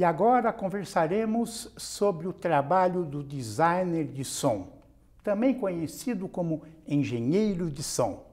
E 0.00 0.04
agora 0.04 0.50
conversaremos 0.50 1.70
sobre 1.76 2.26
o 2.26 2.32
trabalho 2.32 3.04
do 3.04 3.22
designer 3.22 4.06
de 4.06 4.24
som, 4.24 4.66
também 5.22 5.52
conhecido 5.52 6.26
como 6.26 6.62
engenheiro 6.88 7.70
de 7.70 7.82
som. 7.82 8.24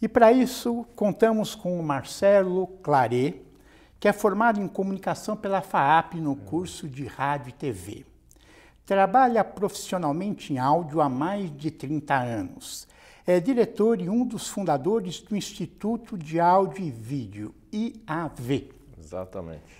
E 0.00 0.06
para 0.06 0.30
isso 0.30 0.86
contamos 0.94 1.56
com 1.56 1.76
o 1.76 1.82
Marcelo 1.82 2.68
Claret, 2.84 3.42
que 3.98 4.06
é 4.06 4.12
formado 4.12 4.60
em 4.60 4.68
comunicação 4.68 5.36
pela 5.36 5.60
FAAP 5.60 6.14
no 6.20 6.36
curso 6.36 6.88
de 6.88 7.04
rádio 7.04 7.48
e 7.48 7.52
TV. 7.52 8.06
Trabalha 8.86 9.42
profissionalmente 9.42 10.52
em 10.52 10.58
áudio 10.60 11.00
há 11.00 11.08
mais 11.08 11.50
de 11.50 11.72
30 11.72 12.14
anos. 12.14 12.86
É 13.26 13.40
diretor 13.40 14.00
e 14.00 14.08
um 14.08 14.24
dos 14.24 14.46
fundadores 14.46 15.18
do 15.18 15.36
Instituto 15.36 16.16
de 16.16 16.38
Áudio 16.38 16.84
e 16.84 16.92
Vídeo, 16.92 17.52
IAV. 17.72 18.70
Exatamente. 18.96 19.79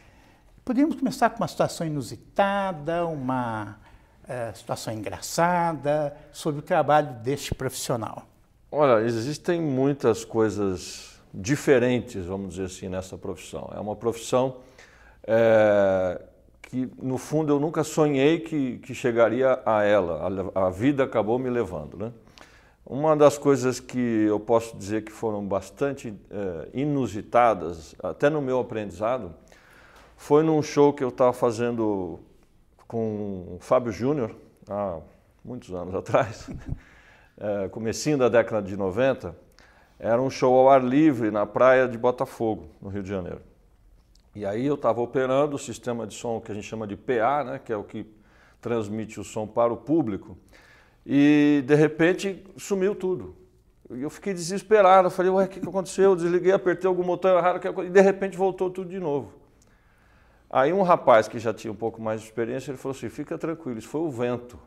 Podemos 0.65 0.97
começar 0.97 1.31
com 1.31 1.39
uma 1.39 1.49
situação 1.49 1.87
inusitada, 1.87 3.07
uma 3.07 3.79
uh, 4.25 4.57
situação 4.57 4.93
engraçada, 4.93 6.17
sobre 6.33 6.61
o 6.61 6.63
trabalho 6.63 7.15
deste 7.23 7.55
profissional. 7.55 8.27
Olha, 8.71 9.05
existem 9.05 9.61
muitas 9.61 10.25
coisas 10.25 11.21
diferentes, 11.33 12.25
vamos 12.25 12.51
dizer 12.51 12.67
assim, 12.67 12.89
nessa 12.89 13.19
profissão. 13.19 13.71
É 13.75 13.81
uma 13.81 13.97
profissão 13.97 14.59
é, 15.27 16.21
que, 16.63 16.89
no 17.03 17.19
fundo, 17.19 17.53
eu 17.53 17.59
nunca 17.59 17.83
sonhei 17.83 18.41
que, 18.41 18.79
que 18.79 18.95
chegaria 18.95 19.61
a 19.67 19.83
ela. 19.83 20.53
A, 20.55 20.67
a, 20.67 20.71
vida 20.71 21.03
acabou 21.03 21.39
me 21.39 21.51
levando, 21.51 21.97
né? 21.97 22.13
Uma 22.87 23.17
das 23.17 23.39
coisas 23.39 23.79
que 23.79 23.99
eu 23.99 24.41
posso 24.41 24.77
dizer 24.77 25.05
que 25.05 25.13
foram 25.13 25.45
bastante 25.45 26.15
é, 26.31 26.69
inusitadas, 26.75 27.95
até 28.03 28.29
no 28.31 28.41
meu 28.41 28.61
aprendizado, 28.61 29.35
foi 30.21 30.43
num 30.43 30.63
show 30.63 30.93
que 30.93 31.03
eu 31.03 31.09
estava 31.09 31.33
fazendo 31.33 32.21
com 32.87 33.57
o 33.57 33.59
Fábio 33.59 33.91
Júnior, 33.91 34.37
há 34.69 34.99
muitos 35.43 35.73
anos 35.73 35.95
atrás. 35.95 36.47
é, 37.39 37.69
comecinho 37.73 38.19
da 38.19 38.29
década 38.29 38.61
de 38.61 38.77
90, 38.77 39.35
era 39.99 40.21
um 40.21 40.29
show 40.29 40.55
ao 40.55 40.69
ar 40.69 40.85
livre 40.85 41.31
na 41.31 41.47
praia 41.47 41.89
de 41.89 41.97
Botafogo, 41.97 42.69
no 42.83 42.91
Rio 42.91 43.03
de 43.03 43.09
Janeiro. 43.09 43.41
E 44.35 44.45
aí 44.45 44.67
eu 44.67 44.75
estava 44.75 45.01
operando 45.01 45.57
o 45.57 45.59
sistema 45.59 46.07
de 46.07 46.15
som 46.15 46.39
que 46.39 46.53
a 46.53 46.55
gente 46.55 46.67
chama 46.67 46.87
de 46.87 46.97
PA, 46.97 47.43
né, 47.43 47.59
que 47.59 47.73
é 47.73 47.77
o 47.77 47.83
que 47.83 48.07
transmite 48.61 49.19
o 49.19 49.25
som 49.25 49.47
para 49.47 49.73
o 49.73 49.77
público, 49.77 50.37
e 51.05 51.65
de 51.67 51.75
repente 51.75 52.45
sumiu 52.59 52.95
tudo. 52.95 53.35
E 53.91 54.03
eu 54.03 54.11
fiquei 54.11 54.35
desesperado, 54.35 55.11
falei, 55.11 55.33
ué, 55.33 55.47
o 55.47 55.49
que, 55.49 55.61
que 55.61 55.69
aconteceu? 55.69 56.11
Eu 56.11 56.17
desliguei, 56.17 56.53
apertei 56.53 56.87
algum 56.87 57.05
botão 57.05 57.39
errado, 57.39 57.59
e 57.85 57.89
de 57.89 58.01
repente 58.03 58.37
voltou 58.37 58.69
tudo 58.69 58.91
de 58.91 59.01
novo. 59.01 59.40
Aí 60.51 60.73
um 60.73 60.83
rapaz 60.83 61.29
que 61.29 61.39
já 61.39 61.55
tinha 61.55 61.73
um 61.73 61.77
pouco 61.77 62.03
mais 62.03 62.21
de 62.21 62.27
experiência, 62.27 62.73
ele 62.73 62.79
falou 62.79 62.97
assim, 62.97 63.09
fica 63.09 63.39
tranquilo, 63.39 63.79
isso 63.79 63.89
foi 63.89 64.01
o 64.01 64.11
vento. 64.11 64.59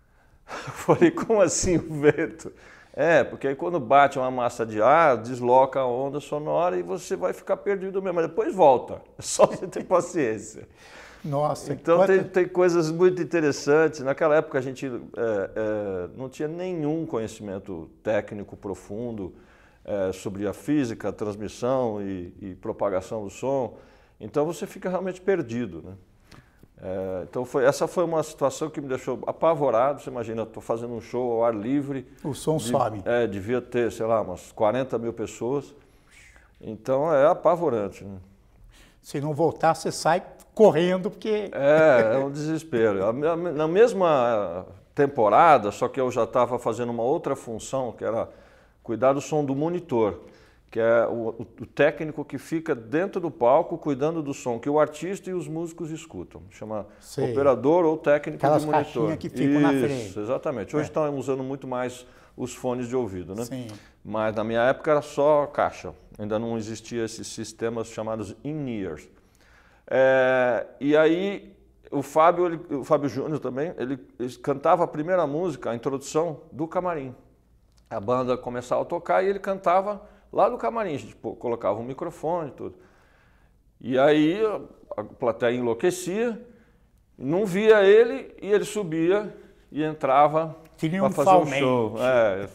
Falei, 0.46 1.10
como 1.10 1.42
assim 1.42 1.76
o 1.76 2.00
vento? 2.00 2.50
É, 2.94 3.22
porque 3.22 3.48
aí 3.48 3.54
quando 3.54 3.78
bate 3.78 4.18
uma 4.18 4.30
massa 4.30 4.64
de 4.64 4.80
ar, 4.80 5.18
desloca 5.18 5.80
a 5.80 5.86
onda 5.86 6.18
sonora 6.18 6.78
e 6.78 6.82
você 6.82 7.14
vai 7.14 7.34
ficar 7.34 7.58
perdido 7.58 8.00
mesmo. 8.00 8.14
Mas 8.14 8.28
depois 8.28 8.54
volta. 8.54 9.02
É 9.18 9.20
só 9.22 9.44
você 9.44 9.66
ter 9.66 9.84
paciência. 9.84 10.66
Nossa, 11.22 11.72
então 11.74 11.98
quanta... 11.98 12.12
tem, 12.14 12.24
tem, 12.24 12.48
coisas 12.48 12.90
muito 12.90 13.20
interessantes. 13.20 14.00
Naquela 14.00 14.36
época 14.36 14.58
a 14.58 14.62
gente 14.62 14.86
é, 14.86 14.90
é, 14.90 16.08
não 16.16 16.30
tinha 16.30 16.48
nenhum 16.48 17.04
conhecimento 17.04 17.90
técnico 18.02 18.56
profundo 18.56 19.34
é, 19.84 20.12
sobre 20.12 20.46
a 20.46 20.54
física, 20.54 21.10
a 21.10 21.12
transmissão 21.12 22.00
e, 22.00 22.32
e 22.40 22.54
propagação 22.54 23.24
do 23.24 23.30
som. 23.30 23.76
Então 24.20 24.44
você 24.44 24.66
fica 24.66 24.88
realmente 24.88 25.20
perdido. 25.20 25.82
Né? 25.82 25.92
É, 26.82 27.26
então 27.28 27.44
foi, 27.44 27.64
essa 27.64 27.86
foi 27.86 28.04
uma 28.04 28.22
situação 28.22 28.68
que 28.68 28.80
me 28.80 28.88
deixou 28.88 29.20
apavorado. 29.26 30.00
Você 30.00 30.10
imagina, 30.10 30.42
estou 30.42 30.62
fazendo 30.62 30.94
um 30.94 31.00
show 31.00 31.32
ao 31.32 31.44
ar 31.44 31.54
livre. 31.54 32.06
O 32.24 32.34
som 32.34 32.56
de, 32.56 32.64
sobe. 32.64 33.02
É, 33.04 33.26
devia 33.26 33.60
ter, 33.60 33.90
sei 33.92 34.06
lá, 34.06 34.20
umas 34.20 34.52
40 34.52 34.98
mil 34.98 35.12
pessoas. 35.12 35.74
Então 36.60 37.12
é 37.12 37.26
apavorante. 37.26 38.04
Né? 38.04 38.18
Se 39.02 39.20
não 39.20 39.34
voltar, 39.34 39.74
você 39.74 39.92
sai 39.92 40.22
correndo, 40.54 41.10
porque. 41.10 41.50
É, 41.52 42.14
é 42.14 42.18
um 42.18 42.30
desespero. 42.30 43.12
Na 43.12 43.68
mesma 43.68 44.66
temporada, 44.94 45.70
só 45.70 45.88
que 45.88 46.00
eu 46.00 46.10
já 46.10 46.24
estava 46.24 46.58
fazendo 46.58 46.90
uma 46.90 47.02
outra 47.02 47.36
função, 47.36 47.92
que 47.92 48.02
era 48.02 48.28
cuidar 48.82 49.12
do 49.12 49.20
som 49.20 49.44
do 49.44 49.54
monitor 49.54 50.20
que 50.70 50.80
é 50.80 51.06
o, 51.06 51.28
o, 51.60 51.66
técnico 51.66 52.24
que 52.24 52.38
fica 52.38 52.74
dentro 52.74 53.20
do 53.20 53.30
palco 53.30 53.78
cuidando 53.78 54.22
do 54.22 54.34
som 54.34 54.58
que 54.58 54.68
o 54.68 54.78
artista 54.78 55.30
e 55.30 55.32
os 55.32 55.46
músicos 55.48 55.90
escutam. 55.90 56.42
Chama 56.50 56.86
Sei. 57.00 57.30
operador 57.30 57.84
ou 57.84 57.96
técnico 57.96 58.44
Aquelas 58.44 58.62
de 58.62 58.70
monitor. 58.70 59.16
que 59.16 59.28
ficam 59.28 59.52
Isso, 59.52 59.60
na 59.60 59.68
frente. 59.70 60.18
exatamente. 60.18 60.76
Hoje 60.76 60.86
é. 60.86 60.88
estão 60.88 61.16
usando 61.16 61.42
muito 61.42 61.66
mais 61.66 62.06
os 62.36 62.54
fones 62.54 62.88
de 62.88 62.96
ouvido, 62.96 63.34
né? 63.34 63.44
Sim. 63.44 63.68
Mas 64.04 64.34
na 64.34 64.44
minha 64.44 64.60
época 64.62 64.90
era 64.90 65.02
só 65.02 65.46
caixa. 65.46 65.94
Ainda 66.18 66.38
não 66.38 66.58
existia 66.58 67.04
esses 67.04 67.26
sistemas 67.28 67.88
chamados 67.88 68.36
in-ears. 68.44 69.08
É, 69.88 70.66
e 70.80 70.96
aí 70.96 71.56
o 71.90 72.02
Fábio, 72.02 72.46
ele, 72.46 72.60
o 72.74 72.84
Fábio 72.84 73.08
Júnior 73.08 73.38
também, 73.38 73.72
ele, 73.78 73.98
ele 74.18 74.36
cantava 74.36 74.84
a 74.84 74.86
primeira 74.86 75.26
música, 75.26 75.70
a 75.70 75.74
introdução 75.74 76.40
do 76.52 76.66
camarim. 76.66 77.14
A 77.88 78.00
banda 78.00 78.36
começava 78.36 78.82
a 78.82 78.84
tocar 78.84 79.22
e 79.22 79.28
ele 79.28 79.38
cantava 79.38 80.02
Lá 80.32 80.50
no 80.50 80.58
camarim, 80.58 80.94
a 80.94 80.98
gente 80.98 81.14
colocava 81.16 81.78
um 81.78 81.84
microfone 81.84 82.48
e 82.48 82.52
tudo. 82.52 82.74
E 83.80 83.98
aí 83.98 84.40
a 84.96 85.04
plateia 85.04 85.54
enlouquecia, 85.54 86.40
não 87.16 87.46
via 87.46 87.82
ele 87.82 88.34
e 88.40 88.50
ele 88.50 88.64
subia 88.64 89.34
e 89.70 89.82
entrava 89.82 90.56
para 90.76 91.10
fazer 91.10 91.30
um 91.30 91.46
show. 91.46 91.94
É, 91.98 92.48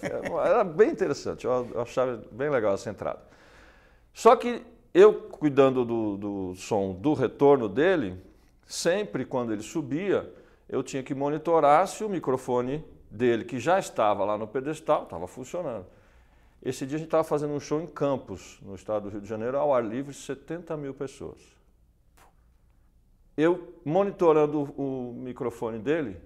era 0.48 0.64
bem 0.64 0.90
interessante, 0.90 1.46
eu 1.46 1.68
achava 1.82 2.24
bem 2.32 2.50
legal 2.50 2.74
essa 2.74 2.90
entrada. 2.90 3.20
Só 4.14 4.36
que 4.36 4.62
eu 4.94 5.14
cuidando 5.14 5.86
do, 5.86 6.18
do 6.18 6.56
som 6.56 6.94
do 6.94 7.14
retorno 7.14 7.70
dele, 7.70 8.22
sempre 8.66 9.26
quando 9.26 9.54
ele 9.54 9.64
subia, 9.64 10.32
eu 10.68 10.84
tinha 10.84 11.04
que 11.04 11.14
monitorar 11.14 11.88
se 11.88 12.04
o 12.04 12.10
microfone 12.10 12.84
dele, 13.10 13.44
que 13.44 13.60
já 13.60 13.80
estava 13.80 14.24
lá 14.24 14.38
no 14.38 14.48
pedestal, 14.48 15.04
estava 15.04 15.28
funcionando. 15.28 15.86
Esse 16.64 16.86
dia 16.86 16.98
a 16.98 17.00
gente 17.00 17.08
estava 17.08 17.24
fazendo 17.24 17.54
um 17.54 17.60
show 17.60 17.82
em 17.82 17.88
Campos, 17.88 18.60
no 18.62 18.76
estado 18.76 19.04
do 19.04 19.10
Rio 19.10 19.22
de 19.22 19.28
Janeiro, 19.28 19.58
ao 19.58 19.74
ar 19.74 19.84
livre, 19.84 20.14
70 20.14 20.78
mil 20.78 20.94
pessoas. 20.94 21.40
Eu, 23.36 23.74
monitorando 23.84 24.62
o 24.80 25.12
microfone 25.14 25.80
dele, 25.80 26.22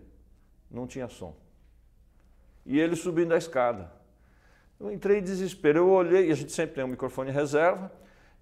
não 0.70 0.86
tinha 0.86 1.08
som. 1.08 1.34
E 2.66 2.78
ele 2.78 2.98
subindo 2.98 3.34
a 3.34 3.38
escada. 3.38 3.90
Eu 4.78 4.92
entrei 4.92 5.20
em 5.20 5.24
desespero. 5.24 5.80
Eu 5.80 5.90
olhei, 5.90 6.28
e 6.28 6.32
a 6.32 6.36
gente 6.36 6.52
sempre 6.52 6.76
tem 6.76 6.84
um 6.84 6.90
microfone 6.90 7.32
reserva. 7.32 7.90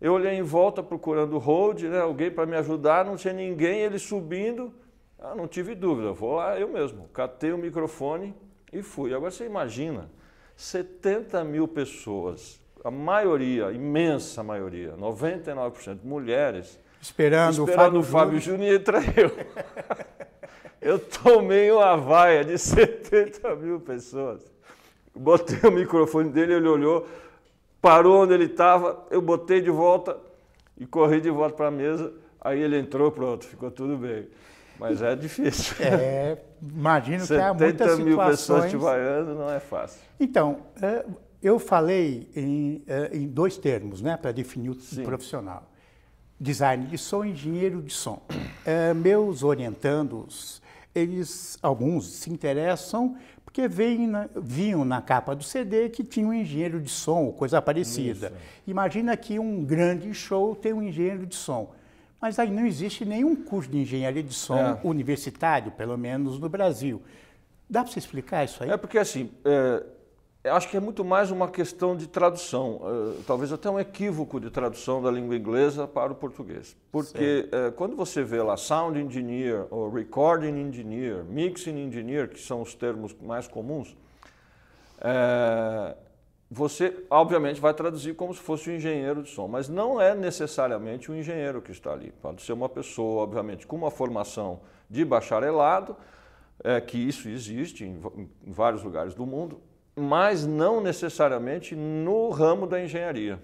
Eu 0.02 0.14
olhei 0.14 0.34
em 0.34 0.42
volta 0.42 0.82
procurando 0.82 1.36
o 1.36 1.40
hold, 1.40 1.84
né, 1.84 2.00
alguém 2.00 2.32
para 2.32 2.48
me 2.48 2.56
ajudar, 2.56 3.06
não 3.06 3.16
tinha 3.16 3.34
ninguém, 3.34 3.82
ele 3.82 4.00
subindo. 4.00 4.74
Ah, 5.20 5.36
não 5.36 5.48
tive 5.48 5.76
dúvida, 5.76 6.12
vou 6.12 6.36
lá 6.36 6.59
eu 6.59 6.68
mesmo. 6.68 7.08
Catei 7.09 7.53
o 7.53 7.58
microfone 7.58 8.34
e 8.72 8.82
fui. 8.82 9.14
Agora 9.14 9.30
você 9.30 9.46
imagina 9.46 10.09
70 10.56 11.44
mil 11.44 11.68
pessoas, 11.68 12.59
a 12.84 12.91
maioria, 12.91 13.72
imensa 13.72 14.44
maioria, 14.44 14.94
99% 14.97 16.00
mulheres, 16.03 16.80
esperando, 17.02 17.66
esperando 17.66 18.00
o 18.00 18.03
Fábio, 18.03 18.40
Júnior 18.40 18.72
e 18.72 18.75
entra 18.75 19.00
eu. 19.16 19.31
eu 20.81 21.00
tomei 21.00 21.72
uma 21.72 21.96
vaia 21.96 22.44
de 22.44 22.58
70 22.58 23.56
mil 23.56 23.80
pessoas. 23.80 24.41
Botei 25.16 25.59
o 25.69 25.72
microfone 25.72 26.30
dele, 26.30 26.53
ele 26.53 26.68
olhou, 26.68 27.08
parou 27.81 28.24
onde 28.24 28.34
ele 28.34 28.46
estava, 28.46 29.06
eu 29.12 29.22
botei 29.22 29.62
de 29.62 29.70
volta 29.70 30.18
e 30.78 30.85
corri 30.85 31.22
de 31.22 31.30
volta 31.30 31.56
para 31.56 31.68
a 31.68 31.72
mesa. 31.72 32.14
Aí 32.41 32.62
ele 32.62 32.78
entrou, 32.78 33.12
pronto, 33.12 33.46
ficou 33.46 33.72
tudo 33.72 33.96
bem. 33.96 34.28
Mas 34.79 35.02
é 35.02 35.16
difícil. 35.16 35.75
É, 35.79 36.37
imagino 36.61 37.25
que 37.25 37.34
há 37.34 37.53
muitas 37.55 37.91
situações... 37.91 38.05
mil 38.05 38.17
pessoas 38.17 38.70
te 38.70 38.78
vaiando 38.78 39.35
não 39.35 39.49
é 39.49 39.59
fácil. 39.59 40.02
Então, 40.20 40.61
é, 40.81 41.05
eu 41.41 41.59
falei 41.59 42.29
em, 42.35 42.84
é, 42.87 43.09
em 43.14 43.28
dois 43.28 43.58
termos, 43.58 44.02
né, 44.02 44.17
para 44.17 44.31
definir 44.31 44.70
o 44.70 44.75
Sim. 44.75 45.03
profissional. 45.03 45.70
Design 46.40 46.87
de 46.87 46.97
som 46.97 47.23
e 47.23 47.31
engenheiro 47.31 47.81
de 47.81 47.93
som. 47.93 48.22
É, 48.66 48.93
meus 48.93 49.43
orientandos, 49.43 50.61
eles, 50.93 51.58
alguns 51.61 52.05
se 52.08 52.31
interessam 52.31 53.17
porque 53.53 53.67
veem 53.67 54.08
na, 54.08 54.28
viam 54.35 54.84
na 54.84 54.99
capa 54.99 55.35
do 55.35 55.43
CD 55.43 55.87
que 55.87 56.03
tinha 56.03 56.26
um 56.26 56.34
engenheiro 56.34 56.81
de 56.81 56.90
som, 56.90 57.31
coisa 57.31 57.61
parecida. 57.61 58.28
Isso. 58.28 58.61
Imagina 58.66 59.16
que 59.16 59.37
um 59.37 59.64
grande 59.64 60.11
show 60.11 60.55
tem 60.55 60.73
um 60.73 60.81
engenheiro 60.81 61.23
de 61.28 61.35
som. 61.35 61.72
Mas 62.23 62.40
aí 62.40 62.49
não 62.49 62.66
existe 62.66 63.03
nenhum 63.03 63.35
curso 63.35 63.70
de 63.70 63.79
engenharia 63.79 64.23
de 64.23 64.34
som 64.34 64.58
é. 64.58 64.79
universitário, 64.81 65.73
pelo 65.73 65.97
menos 65.97 66.40
no 66.40 66.47
Brasil. 66.47 67.02
Dá 67.70 67.84
para 67.84 67.91
você 67.91 67.99
explicar 67.99 68.46
isso 68.46 68.64
aí? 68.64 68.70
É 68.70 68.78
porque 68.78 68.97
assim, 68.97 69.29
é, 69.43 70.49
acho 70.49 70.70
que 70.70 70.78
é 70.78 70.79
muito 70.79 71.03
mais 71.03 71.31
uma 71.31 71.49
questão 71.49 71.97
de 71.97 72.08
tradução, 72.08 72.78
uh, 72.78 73.22
talvez 73.28 73.52
até 73.52 73.70
um 73.70 73.78
equívoco 73.78 74.40
de 74.40 74.49
tradução 74.49 75.02
da 75.02 75.11
língua 75.11 75.35
inglesa 75.35 75.85
para 75.85 76.14
o 76.14 76.16
português. 76.16 76.78
Porque 76.93 77.49
uh, 77.52 77.73
quando 77.73 77.93
você 77.93 78.23
vê 78.23 78.41
lá 78.41 78.55
sound 78.55 78.97
engineer, 78.97 79.66
ou 79.69 79.90
recording 79.90 80.61
engineer, 80.61 81.26
mixing 81.26 81.78
engineer, 81.78 82.29
que 82.29 82.40
são 82.40 82.61
os 82.61 82.73
termos 82.73 83.14
mais 83.22 83.49
comuns, 83.49 83.97
uh, 84.99 85.93
você 86.49 87.05
obviamente 87.09 87.59
vai 87.59 87.73
traduzir 87.73 88.16
como 88.16 88.34
se 88.34 88.40
fosse 88.40 88.69
um 88.69 88.75
engenheiro 88.75 89.23
de 89.23 89.29
som, 89.29 89.47
mas 89.47 89.67
não 89.67 89.99
é 89.99 90.13
necessariamente 90.13 91.11
um 91.11 91.16
engenheiro 91.16 91.61
que 91.61 91.72
está 91.72 91.91
ali. 91.91 92.11
Pode 92.22 92.41
ser 92.41 92.53
uma 92.53 92.69
pessoa, 92.69 93.23
obviamente, 93.23 93.66
com 93.66 93.75
uma 93.75 93.90
formação 93.90 94.61
de 94.90 95.03
bacharelado, 95.03 95.95
é, 96.63 96.79
que 96.79 96.97
isso 96.97 97.28
existe 97.28 97.84
em, 97.84 97.99
em 98.45 98.51
vários 98.51 98.84
lugares 98.84 99.16
do 99.16 99.25
mundo, 99.25 99.59
mas 99.95 100.45
não 100.45 100.81
necessariamente 100.81 101.75
no 101.75 102.29
ramo 102.29 102.67
da 102.67 102.81
engenharia. 102.81 103.40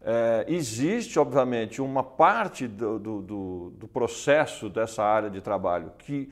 É, 0.00 0.44
existe, 0.48 1.18
obviamente, 1.18 1.82
uma 1.82 2.02
parte 2.04 2.68
do, 2.68 2.98
do, 2.98 3.22
do, 3.22 3.70
do, 3.76 3.88
processo 3.88 4.68
dessa 4.68 5.02
área 5.02 5.28
de 5.28 5.40
trabalho 5.40 5.92
que 5.98 6.30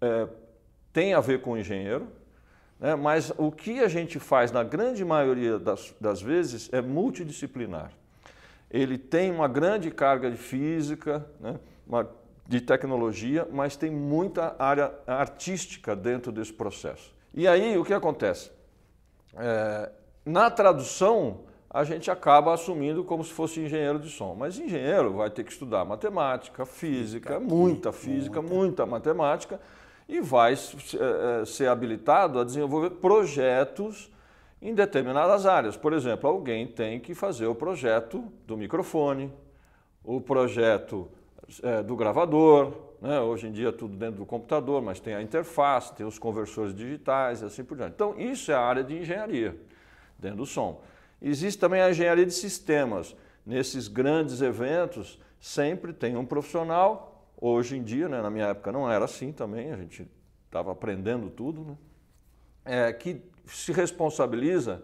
é, 0.00 0.26
tem 0.92 1.12
a 1.12 1.20
ver 1.20 1.42
com 1.42 1.52
o 1.52 1.58
engenheiro, 1.58 2.08
né, 2.82 2.96
mas 2.96 3.32
o 3.38 3.52
que 3.52 3.78
a 3.78 3.86
gente 3.86 4.18
faz, 4.18 4.50
na 4.50 4.64
grande 4.64 5.04
maioria 5.04 5.56
das, 5.56 5.94
das 6.00 6.20
vezes, 6.20 6.68
é 6.72 6.82
multidisciplinar. 6.82 7.92
Ele 8.68 8.98
tem 8.98 9.30
uma 9.30 9.46
grande 9.46 9.88
carga 9.88 10.28
de 10.28 10.36
física, 10.36 11.24
né, 11.38 11.60
uma, 11.86 12.10
de 12.48 12.60
tecnologia, 12.60 13.46
mas 13.52 13.76
tem 13.76 13.88
muita 13.88 14.56
área 14.58 14.92
artística 15.06 15.94
dentro 15.94 16.32
desse 16.32 16.52
processo. 16.52 17.14
E 17.32 17.46
aí, 17.46 17.78
o 17.78 17.84
que 17.84 17.94
acontece? 17.94 18.50
É, 19.36 19.88
na 20.26 20.50
tradução, 20.50 21.42
a 21.70 21.84
gente 21.84 22.10
acaba 22.10 22.52
assumindo 22.52 23.04
como 23.04 23.22
se 23.22 23.32
fosse 23.32 23.60
engenheiro 23.60 23.98
de 23.98 24.10
som. 24.10 24.34
Mas 24.34 24.58
engenheiro 24.58 25.12
vai 25.14 25.30
ter 25.30 25.44
que 25.44 25.52
estudar 25.52 25.84
matemática, 25.84 26.66
física, 26.66 27.38
muita 27.38 27.92
física, 27.92 28.42
muita 28.42 28.84
matemática, 28.84 29.60
e 30.12 30.20
vai 30.20 30.52
é, 30.52 30.56
é, 31.40 31.44
ser 31.46 31.68
habilitado 31.68 32.38
a 32.38 32.44
desenvolver 32.44 32.90
projetos 32.90 34.12
em 34.60 34.74
determinadas 34.74 35.46
áreas. 35.46 35.74
Por 35.74 35.94
exemplo, 35.94 36.28
alguém 36.28 36.66
tem 36.66 37.00
que 37.00 37.14
fazer 37.14 37.46
o 37.46 37.54
projeto 37.54 38.22
do 38.46 38.54
microfone, 38.54 39.32
o 40.04 40.20
projeto 40.20 41.08
é, 41.62 41.82
do 41.82 41.96
gravador, 41.96 42.74
né? 43.00 43.20
hoje 43.20 43.46
em 43.46 43.52
dia 43.52 43.72
tudo 43.72 43.96
dentro 43.96 44.16
do 44.16 44.26
computador, 44.26 44.82
mas 44.82 45.00
tem 45.00 45.14
a 45.14 45.22
interface, 45.22 45.94
tem 45.94 46.04
os 46.04 46.18
conversores 46.18 46.74
digitais 46.74 47.40
e 47.40 47.46
assim 47.46 47.64
por 47.64 47.76
diante. 47.76 47.94
Então, 47.94 48.14
isso 48.20 48.52
é 48.52 48.54
a 48.54 48.60
área 48.60 48.84
de 48.84 48.94
engenharia, 48.94 49.56
dentro 50.18 50.38
do 50.38 50.46
som. 50.46 50.82
Existe 51.22 51.58
também 51.58 51.80
a 51.80 51.90
engenharia 51.90 52.26
de 52.26 52.34
sistemas. 52.34 53.16
Nesses 53.46 53.88
grandes 53.88 54.42
eventos, 54.42 55.18
sempre 55.40 55.94
tem 55.94 56.16
um 56.16 56.26
profissional, 56.26 57.11
hoje 57.42 57.76
em 57.76 57.82
dia, 57.82 58.08
né? 58.08 58.22
na 58.22 58.30
minha 58.30 58.46
época 58.46 58.70
não 58.70 58.90
era 58.90 59.04
assim 59.04 59.32
também, 59.32 59.72
a 59.72 59.76
gente 59.76 60.08
estava 60.46 60.70
aprendendo 60.70 61.28
tudo, 61.28 61.64
né? 61.64 61.76
é, 62.64 62.92
que 62.92 63.20
se 63.46 63.72
responsabiliza 63.72 64.82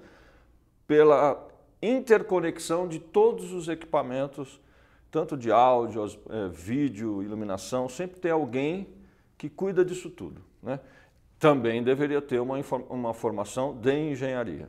pela 0.87 1.47
interconexão 1.81 2.89
de 2.89 2.99
todos 2.99 3.53
os 3.53 3.69
equipamentos 3.69 4.61
tanto 5.11 5.37
de 5.37 5.51
áudio, 5.51 6.05
é, 6.29 6.49
vídeo, 6.49 7.23
iluminação, 7.23 7.89
sempre 7.89 8.21
tem 8.21 8.31
alguém 8.31 8.89
que 9.39 9.49
cuida 9.49 9.85
disso 9.85 10.11
tudo. 10.11 10.43
Né? 10.63 10.81
Também 11.39 11.83
deveria 11.83 12.21
ter 12.21 12.41
uma, 12.41 12.57
uma 12.91 13.15
formação 13.15 13.75
de 13.75 14.11
engenharia. 14.11 14.69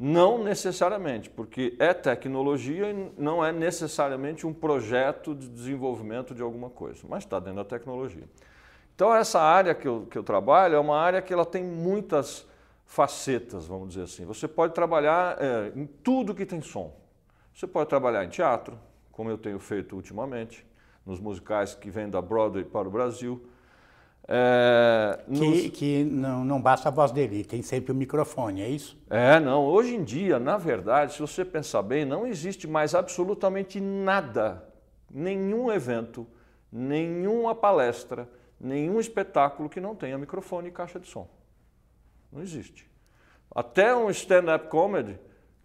Não 0.00 0.42
necessariamente, 0.44 1.28
porque 1.28 1.74
é 1.76 1.92
tecnologia 1.92 2.90
e 2.90 3.12
não 3.18 3.44
é 3.44 3.50
necessariamente 3.50 4.46
um 4.46 4.54
projeto 4.54 5.34
de 5.34 5.48
desenvolvimento 5.48 6.32
de 6.32 6.40
alguma 6.40 6.70
coisa, 6.70 7.04
mas 7.08 7.24
está 7.24 7.40
dentro 7.40 7.56
da 7.56 7.64
tecnologia. 7.64 8.22
Então 8.94 9.12
essa 9.12 9.40
área 9.40 9.74
que 9.74 9.88
eu, 9.88 10.06
que 10.08 10.16
eu 10.16 10.22
trabalho 10.22 10.76
é 10.76 10.78
uma 10.78 10.96
área 10.96 11.20
que 11.20 11.32
ela 11.32 11.44
tem 11.44 11.64
muitas 11.64 12.46
facetas, 12.86 13.66
vamos 13.66 13.88
dizer 13.88 14.02
assim. 14.02 14.24
Você 14.24 14.46
pode 14.46 14.72
trabalhar 14.72 15.36
é, 15.40 15.72
em 15.74 15.84
tudo 15.86 16.32
que 16.32 16.46
tem 16.46 16.60
som. 16.60 16.94
Você 17.52 17.66
pode 17.66 17.88
trabalhar 17.88 18.24
em 18.24 18.28
teatro, 18.28 18.78
como 19.10 19.28
eu 19.28 19.36
tenho 19.36 19.58
feito 19.58 19.96
ultimamente, 19.96 20.64
nos 21.04 21.18
musicais 21.18 21.74
que 21.74 21.90
vêm 21.90 22.08
da 22.08 22.22
Broadway 22.22 22.64
para 22.64 22.86
o 22.86 22.90
Brasil. 22.90 23.44
É, 24.30 25.20
nos... 25.26 25.62
Que, 25.62 25.70
que 25.70 26.04
não, 26.04 26.44
não 26.44 26.60
basta 26.60 26.88
a 26.88 26.92
voz 26.92 27.10
dele, 27.10 27.42
tem 27.42 27.62
sempre 27.62 27.92
o 27.92 27.94
microfone, 27.94 28.60
é 28.60 28.68
isso? 28.68 29.02
É, 29.08 29.40
não. 29.40 29.64
Hoje 29.64 29.94
em 29.94 30.04
dia, 30.04 30.38
na 30.38 30.58
verdade, 30.58 31.14
se 31.14 31.20
você 31.20 31.44
pensar 31.44 31.80
bem, 31.82 32.04
não 32.04 32.26
existe 32.26 32.66
mais 32.66 32.94
absolutamente 32.94 33.80
nada, 33.80 34.62
nenhum 35.10 35.72
evento, 35.72 36.26
nenhuma 36.70 37.54
palestra, 37.54 38.28
nenhum 38.60 39.00
espetáculo 39.00 39.68
que 39.68 39.80
não 39.80 39.94
tenha 39.94 40.18
microfone 40.18 40.68
e 40.68 40.72
caixa 40.72 41.00
de 41.00 41.08
som. 41.08 41.26
Não 42.30 42.42
existe. 42.42 42.86
Até 43.50 43.96
um 43.96 44.10
stand-up 44.10 44.68
comedy 44.68 45.18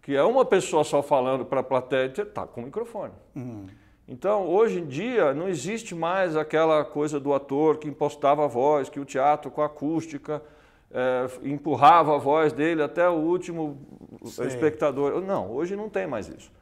que 0.04 0.14
é 0.14 0.22
uma 0.22 0.44
pessoa 0.44 0.84
só 0.84 1.02
falando 1.02 1.46
para 1.46 1.60
a 1.60 1.62
plateia, 1.62 2.06
está 2.06 2.46
com 2.46 2.60
microfone. 2.60 3.14
Uhum. 3.34 3.66
Então, 4.06 4.46
hoje 4.46 4.80
em 4.80 4.86
dia, 4.86 5.32
não 5.32 5.48
existe 5.48 5.94
mais 5.94 6.36
aquela 6.36 6.84
coisa 6.84 7.18
do 7.18 7.32
ator 7.32 7.78
que 7.78 7.88
impostava 7.88 8.44
a 8.44 8.48
voz, 8.48 8.88
que 8.88 9.00
o 9.00 9.04
teatro 9.04 9.50
com 9.50 9.62
a 9.62 9.66
acústica 9.66 10.42
é, 10.90 11.26
empurrava 11.42 12.14
a 12.14 12.18
voz 12.18 12.52
dele 12.52 12.82
até 12.82 13.08
o 13.08 13.14
último 13.14 13.78
Sim. 14.24 14.46
espectador. 14.46 15.20
Não, 15.22 15.50
hoje 15.50 15.74
não 15.74 15.88
tem 15.88 16.06
mais 16.06 16.28
isso. 16.28 16.52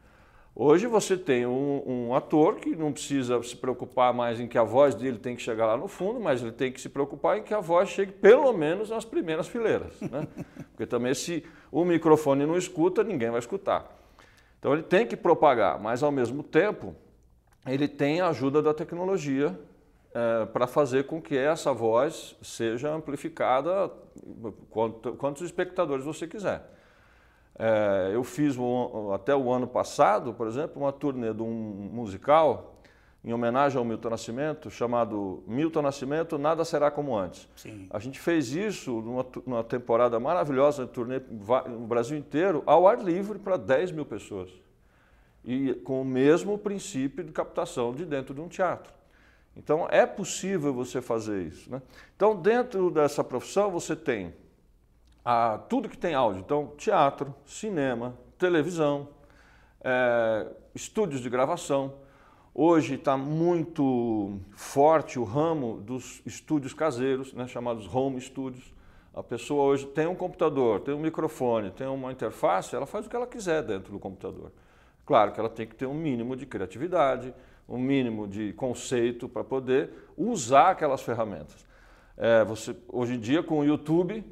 Hoje 0.54 0.86
você 0.86 1.16
tem 1.16 1.46
um, 1.46 1.82
um, 1.86 2.14
ator 2.14 2.56
que 2.56 2.76
não 2.76 2.92
precisa 2.92 3.42
se 3.42 3.56
preocupar 3.56 4.12
mais 4.12 4.38
em 4.38 4.46
que 4.46 4.58
a 4.58 4.62
voz 4.62 4.94
dele 4.94 5.18
tem 5.18 5.34
que 5.34 5.40
chegar 5.40 5.66
lá 5.66 5.78
no 5.78 5.88
fundo, 5.88 6.20
mas 6.20 6.42
ele 6.42 6.52
tem 6.52 6.70
que 6.70 6.78
se 6.80 6.90
preocupar 6.90 7.38
em 7.38 7.42
que 7.42 7.54
a 7.54 7.60
voz 7.60 7.88
chegue 7.88 8.12
pelo 8.12 8.52
menos 8.52 8.90
nas 8.90 9.04
primeiras 9.04 9.48
fileiras. 9.48 9.98
Né? 10.00 10.28
Porque 10.70 10.86
também 10.86 11.14
se 11.14 11.42
o 11.70 11.84
microfone 11.86 12.44
não 12.44 12.56
escuta, 12.56 13.02
ninguém 13.02 13.30
vai 13.30 13.38
escutar. 13.38 13.98
Então 14.58 14.74
ele 14.74 14.82
tem 14.82 15.06
que 15.06 15.16
propagar, 15.16 15.80
mas 15.80 16.02
ao 16.02 16.12
mesmo 16.12 16.42
tempo 16.42 16.94
ele 17.66 17.86
tem 17.88 18.20
a 18.20 18.28
ajuda 18.28 18.60
da 18.60 18.74
tecnologia 18.74 19.58
é, 20.14 20.46
para 20.46 20.66
fazer 20.66 21.04
com 21.04 21.20
que 21.20 21.36
essa 21.36 21.72
voz 21.72 22.36
seja 22.42 22.92
amplificada 22.92 23.90
quantos 25.18 25.42
espectadores 25.42 26.04
você 26.04 26.26
quiser. 26.26 26.70
É, 27.58 28.10
eu 28.12 28.24
fiz 28.24 28.56
um, 28.56 29.12
até 29.12 29.34
o 29.34 29.50
ano 29.52 29.66
passado, 29.66 30.34
por 30.34 30.46
exemplo, 30.46 30.82
uma 30.82 30.92
turnê 30.92 31.32
de 31.32 31.42
um 31.42 31.90
musical 31.92 32.72
em 33.24 33.32
homenagem 33.32 33.78
ao 33.78 33.84
Milton 33.84 34.10
Nascimento, 34.10 34.70
chamado 34.70 35.44
Milton 35.46 35.82
Nascimento, 35.82 36.36
Nada 36.38 36.64
Será 36.64 36.90
Como 36.90 37.16
Antes. 37.16 37.48
Sim. 37.54 37.86
A 37.88 37.98
gente 37.98 38.18
fez 38.18 38.52
isso 38.52 38.90
numa, 39.00 39.24
numa 39.46 39.62
temporada 39.62 40.18
maravilhosa, 40.18 40.86
turnê 40.86 41.20
no 41.20 41.86
Brasil 41.86 42.18
inteiro, 42.18 42.62
ao 42.66 42.88
ar 42.88 42.98
livre 42.98 43.38
para 43.38 43.56
10 43.56 43.92
mil 43.92 44.04
pessoas. 44.04 44.50
E 45.44 45.74
com 45.74 46.02
o 46.02 46.04
mesmo 46.04 46.56
princípio 46.56 47.24
de 47.24 47.32
captação 47.32 47.92
de 47.94 48.04
dentro 48.04 48.34
de 48.34 48.40
um 48.40 48.48
teatro. 48.48 48.92
Então 49.56 49.86
é 49.90 50.06
possível 50.06 50.72
você 50.72 51.00
fazer 51.00 51.42
isso. 51.42 51.70
Né? 51.70 51.82
Então, 52.16 52.34
dentro 52.34 52.90
dessa 52.90 53.22
profissão, 53.22 53.70
você 53.70 53.94
tem 53.94 54.34
a 55.24 55.58
tudo 55.68 55.88
que 55.88 55.98
tem 55.98 56.14
áudio. 56.14 56.40
Então, 56.40 56.72
teatro, 56.76 57.34
cinema, 57.44 58.16
televisão, 58.38 59.08
é, 59.80 60.46
estúdios 60.74 61.20
de 61.20 61.28
gravação. 61.28 61.94
Hoje 62.54 62.96
está 62.96 63.16
muito 63.16 64.38
forte 64.52 65.18
o 65.18 65.24
ramo 65.24 65.80
dos 65.80 66.20
estúdios 66.26 66.74
caseiros, 66.74 67.32
né, 67.32 67.46
chamados 67.46 67.92
home 67.92 68.20
studios. 68.20 68.74
A 69.14 69.22
pessoa 69.22 69.64
hoje 69.64 69.86
tem 69.86 70.06
um 70.06 70.14
computador, 70.14 70.80
tem 70.80 70.94
um 70.94 70.98
microfone, 70.98 71.70
tem 71.70 71.86
uma 71.86 72.12
interface, 72.12 72.74
ela 72.74 72.86
faz 72.86 73.06
o 73.06 73.10
que 73.10 73.16
ela 73.16 73.26
quiser 73.26 73.62
dentro 73.62 73.92
do 73.92 73.98
computador. 73.98 74.52
Claro 75.12 75.30
que 75.30 75.38
ela 75.38 75.50
tem 75.50 75.66
que 75.66 75.74
ter 75.74 75.84
um 75.84 75.92
mínimo 75.92 76.34
de 76.34 76.46
criatividade, 76.46 77.34
um 77.68 77.76
mínimo 77.76 78.26
de 78.26 78.54
conceito 78.54 79.28
para 79.28 79.44
poder 79.44 79.90
usar 80.16 80.70
aquelas 80.70 81.02
ferramentas. 81.02 81.66
É, 82.16 82.42
você, 82.46 82.74
hoje 82.88 83.16
em 83.16 83.20
dia, 83.20 83.42
com 83.42 83.58
o 83.58 83.62
YouTube, 83.62 84.24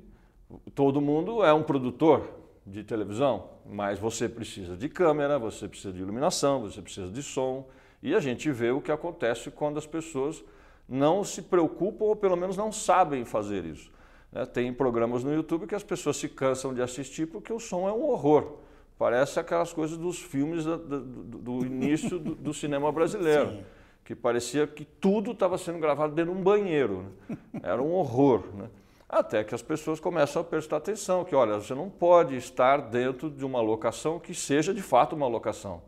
todo 0.74 0.98
mundo 0.98 1.44
é 1.44 1.52
um 1.52 1.62
produtor 1.62 2.26
de 2.66 2.82
televisão, 2.82 3.50
mas 3.66 3.98
você 3.98 4.26
precisa 4.26 4.74
de 4.74 4.88
câmera, 4.88 5.38
você 5.38 5.68
precisa 5.68 5.92
de 5.92 6.00
iluminação, 6.00 6.62
você 6.62 6.80
precisa 6.80 7.12
de 7.12 7.22
som, 7.22 7.68
e 8.02 8.14
a 8.14 8.18
gente 8.18 8.50
vê 8.50 8.70
o 8.70 8.80
que 8.80 8.90
acontece 8.90 9.50
quando 9.50 9.76
as 9.76 9.86
pessoas 9.86 10.42
não 10.88 11.22
se 11.22 11.42
preocupam 11.42 12.06
ou 12.06 12.16
pelo 12.16 12.38
menos 12.38 12.56
não 12.56 12.72
sabem 12.72 13.26
fazer 13.26 13.66
isso. 13.66 13.92
Né? 14.32 14.46
Tem 14.46 14.72
programas 14.72 15.22
no 15.22 15.34
YouTube 15.34 15.66
que 15.66 15.74
as 15.74 15.84
pessoas 15.84 16.16
se 16.16 16.26
cansam 16.26 16.72
de 16.72 16.80
assistir 16.80 17.26
porque 17.26 17.52
o 17.52 17.60
som 17.60 17.86
é 17.86 17.92
um 17.92 18.08
horror. 18.08 18.69
Parece 19.00 19.40
aquelas 19.40 19.72
coisas 19.72 19.96
dos 19.96 20.20
filmes 20.20 20.62
do, 20.62 20.76
do, 20.76 21.00
do 21.00 21.64
início 21.64 22.18
do, 22.18 22.34
do, 22.34 22.52
cinema 22.52 22.92
brasileiro, 22.92 23.48
Sim. 23.48 23.64
que 24.04 24.14
parecia 24.14 24.66
que 24.66 24.84
tudo 24.84 25.30
estava 25.30 25.56
sendo 25.56 25.78
gravado 25.78 26.14
dentro 26.14 26.34
de 26.34 26.38
um 26.38 26.42
banheiro. 26.42 27.06
Né? 27.26 27.38
Era 27.62 27.82
um 27.82 27.92
horror. 27.92 28.44
Né? 28.52 28.68
Até 29.08 29.42
que 29.42 29.54
as 29.54 29.62
pessoas 29.62 29.98
começam 29.98 30.42
a 30.42 30.44
prestar 30.44 30.76
atenção, 30.76 31.24
que 31.24 31.34
olha, 31.34 31.54
você 31.54 31.74
não 31.74 31.88
pode 31.88 32.36
estar 32.36 32.76
dentro 32.76 33.30
de 33.30 33.42
uma 33.42 33.62
locação 33.62 34.18
que 34.18 34.34
seja 34.34 34.74
de 34.74 34.82
fato 34.82 35.16
uma 35.16 35.26
locação. 35.26 35.80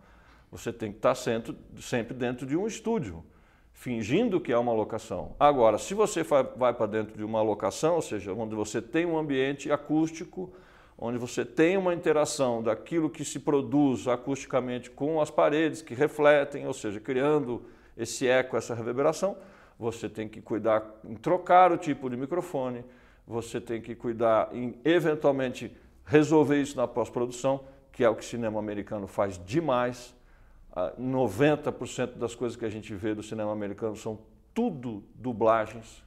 Você 0.51 0.73
tem 0.73 0.91
que 0.91 0.97
estar 0.97 1.15
sempre 1.15 2.17
dentro 2.17 2.47
de 2.47 2.57
um 2.57 2.67
estúdio, 2.67 3.23
fingindo 3.75 4.41
que 4.41 4.51
é 4.51 4.57
uma 4.57 4.73
locação. 4.73 5.37
Agora, 5.39 5.77
se 5.77 5.93
você 5.93 6.23
vai 6.23 6.73
para 6.73 6.87
dentro 6.87 7.15
de 7.15 7.23
uma 7.23 7.43
locação, 7.43 7.97
ou 7.97 8.03
seja, 8.03 8.33
onde 8.33 8.55
você 8.55 8.81
tem 8.81 9.05
um 9.05 9.19
ambiente 9.19 9.71
acústico, 9.71 10.51
onde 11.05 11.19
você 11.19 11.45
tem 11.45 11.77
uma 11.77 11.93
interação 11.93 12.63
daquilo 12.63 13.11
que 13.11 13.25
se 13.25 13.41
produz 13.41 14.07
acusticamente 14.07 14.89
com 14.89 15.21
as 15.21 15.33
paredes 15.33 15.83
que 15.83 15.95
refletem, 15.95 16.65
ou 16.65 16.73
seja, 16.73 17.01
criando 17.01 17.61
esse 17.97 18.29
eco, 18.29 18.57
essa 18.57 18.73
reverberação, 18.73 19.37
você 19.77 20.09
tem 20.09 20.29
que 20.29 20.41
cuidar 20.41 20.89
em 21.05 21.17
trocar 21.17 21.73
o 21.73 21.77
tipo 21.77 22.09
de 22.09 22.17
microfone, 22.17 22.85
você 23.27 23.61
tem 23.61 23.83
que 23.83 23.97
cuidar 23.97 24.51
em 24.53 24.79
eventualmente 24.85 25.77
resolver 26.05 26.63
isso 26.63 26.77
na 26.77 26.87
pós-produção, 26.87 27.65
que 27.91 28.05
é 28.05 28.09
o 28.09 28.15
que 28.15 28.23
o 28.23 28.27
cinema 28.27 28.61
americano 28.61 29.09
faz 29.09 29.41
demais. 29.45 30.15
90% 31.01 32.13
das 32.13 32.37
coisas 32.37 32.57
que 32.57 32.65
a 32.65 32.71
gente 32.71 32.95
vê 32.95 33.13
do 33.13 33.25
cinema 33.25 33.51
americano 33.51 33.97
são 33.97 34.21
tudo 34.55 35.03
dublagens. 35.17 36.01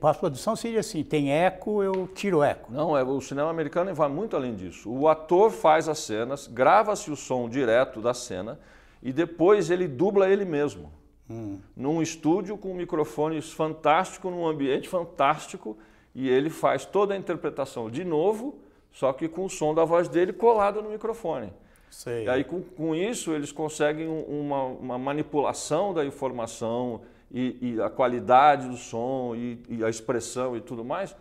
Pós-produção 0.00 0.56
seria 0.56 0.80
assim, 0.80 1.04
tem 1.04 1.32
eco, 1.32 1.82
eu 1.82 2.08
tiro 2.08 2.42
eco. 2.42 2.72
Não, 2.72 2.96
é, 2.96 3.04
o 3.04 3.20
cinema 3.20 3.50
americano 3.50 3.94
vai 3.94 4.08
muito 4.08 4.34
além 4.34 4.56
disso. 4.56 4.90
O 4.90 5.06
ator 5.06 5.50
faz 5.50 5.88
as 5.88 5.98
cenas, 6.00 6.46
grava-se 6.46 7.10
o 7.10 7.16
som 7.16 7.48
direto 7.48 8.00
da 8.00 8.12
cena 8.12 8.58
e 9.02 9.12
depois 9.12 9.70
ele 9.70 9.86
dubla 9.86 10.28
ele 10.28 10.44
mesmo. 10.44 10.92
Hum. 11.28 11.60
Num 11.76 12.02
estúdio 12.02 12.58
com 12.58 12.74
microfones 12.74 13.52
fantásticos, 13.52 14.32
num 14.32 14.46
ambiente 14.46 14.88
fantástico, 14.88 15.78
e 16.14 16.28
ele 16.28 16.50
faz 16.50 16.84
toda 16.84 17.14
a 17.14 17.16
interpretação 17.16 17.88
de 17.88 18.04
novo, 18.04 18.58
só 18.90 19.12
que 19.12 19.28
com 19.28 19.44
o 19.44 19.50
som 19.50 19.72
da 19.72 19.84
voz 19.84 20.08
dele 20.08 20.32
colado 20.32 20.82
no 20.82 20.90
microfone. 20.90 21.52
Sei. 21.88 22.24
E 22.24 22.28
aí, 22.28 22.44
com, 22.44 22.62
com 22.62 22.94
isso, 22.94 23.32
eles 23.32 23.52
conseguem 23.52 24.08
uma, 24.08 24.64
uma 24.64 24.98
manipulação 24.98 25.92
da 25.92 26.04
informação 26.04 27.00
e, 27.30 27.74
e, 27.74 27.82
a 27.82 27.88
qualidade 27.88 28.68
do 28.68 28.76
som 28.76 29.34
e, 29.34 29.62
e, 29.68 29.84
a 29.84 29.88
expressão 29.88 30.56
e 30.56 30.60
tudo 30.60 30.84
mais, 30.84 31.14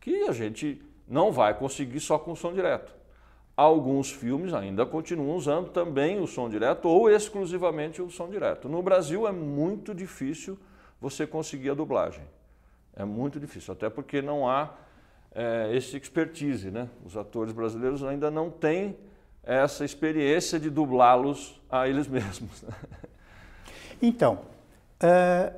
que 0.00 0.24
a 0.24 0.32
gente 0.32 0.80
não 1.08 1.32
vai 1.32 1.54
conseguir 1.54 2.00
só 2.00 2.18
com 2.18 2.32
o 2.32 2.36
som 2.36 2.52
direto. 2.52 2.94
Alguns 3.56 4.10
filmes 4.10 4.52
ainda 4.52 4.84
continuam 4.84 5.34
usando 5.34 5.70
também 5.70 6.20
o 6.20 6.26
som 6.26 6.48
direto 6.48 6.88
ou 6.88 7.10
exclusivamente 7.10 8.02
o 8.02 8.10
som 8.10 8.28
direto. 8.28 8.68
No 8.68 8.82
Brasil 8.82 9.26
é 9.26 9.32
muito 9.32 9.94
difícil 9.94 10.58
você 11.00 11.26
conseguir 11.26 11.70
a 11.70 11.74
dublagem. 11.74 12.24
É 12.94 13.04
muito 13.04 13.40
difícil, 13.40 13.72
até 13.72 13.88
porque 13.88 14.22
não 14.22 14.48
há 14.48 14.74
é, 15.34 15.70
esse 15.74 15.96
expertise, 15.96 16.70
né? 16.70 16.88
Os 17.04 17.16
atores 17.16 17.52
brasileiros 17.52 18.02
ainda 18.02 18.30
não 18.30 18.50
têm 18.50 18.96
essa 19.42 19.84
experiência 19.84 20.58
de 20.58 20.68
dublá-los 20.70 21.60
a 21.70 21.88
eles 21.88 22.08
mesmos. 22.08 22.64
Então, 24.00 24.40
uh, 25.02 25.56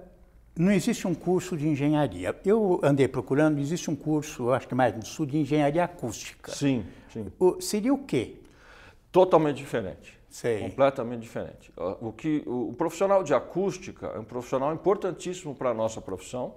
não 0.57 0.73
existe 0.73 1.07
um 1.07 1.15
curso 1.15 1.57
de 1.57 1.69
engenharia. 1.69 2.35
Eu 2.45 2.81
andei 2.83 3.07
procurando, 3.07 3.59
existe 3.59 3.91
um 3.91 3.97
curso, 3.97 4.51
acho 4.51 4.67
que 4.67 4.75
mais 4.75 4.95
no 4.95 5.05
sul, 5.05 5.27
de 5.27 5.39
engenharia 5.39 5.85
acústica. 5.85 6.53
Sim, 6.53 6.85
sim. 7.13 7.27
O, 7.39 7.61
seria 7.61 7.95
o 7.95 7.99
quê? 7.99 8.37
Totalmente 9.13 9.57
diferente. 9.57 10.19
Sei. 10.29 10.61
Completamente 10.61 11.23
diferente. 11.23 11.73
O, 11.77 12.13
que, 12.13 12.43
o, 12.47 12.71
o 12.71 12.73
profissional 12.75 13.23
de 13.25 13.33
acústica 13.33 14.09
é 14.09 14.19
um 14.19 14.25
profissional 14.25 14.73
importantíssimo 14.75 15.55
para 15.55 15.71
a 15.71 15.75
nossa 15.75 16.01
profissão 16.01 16.55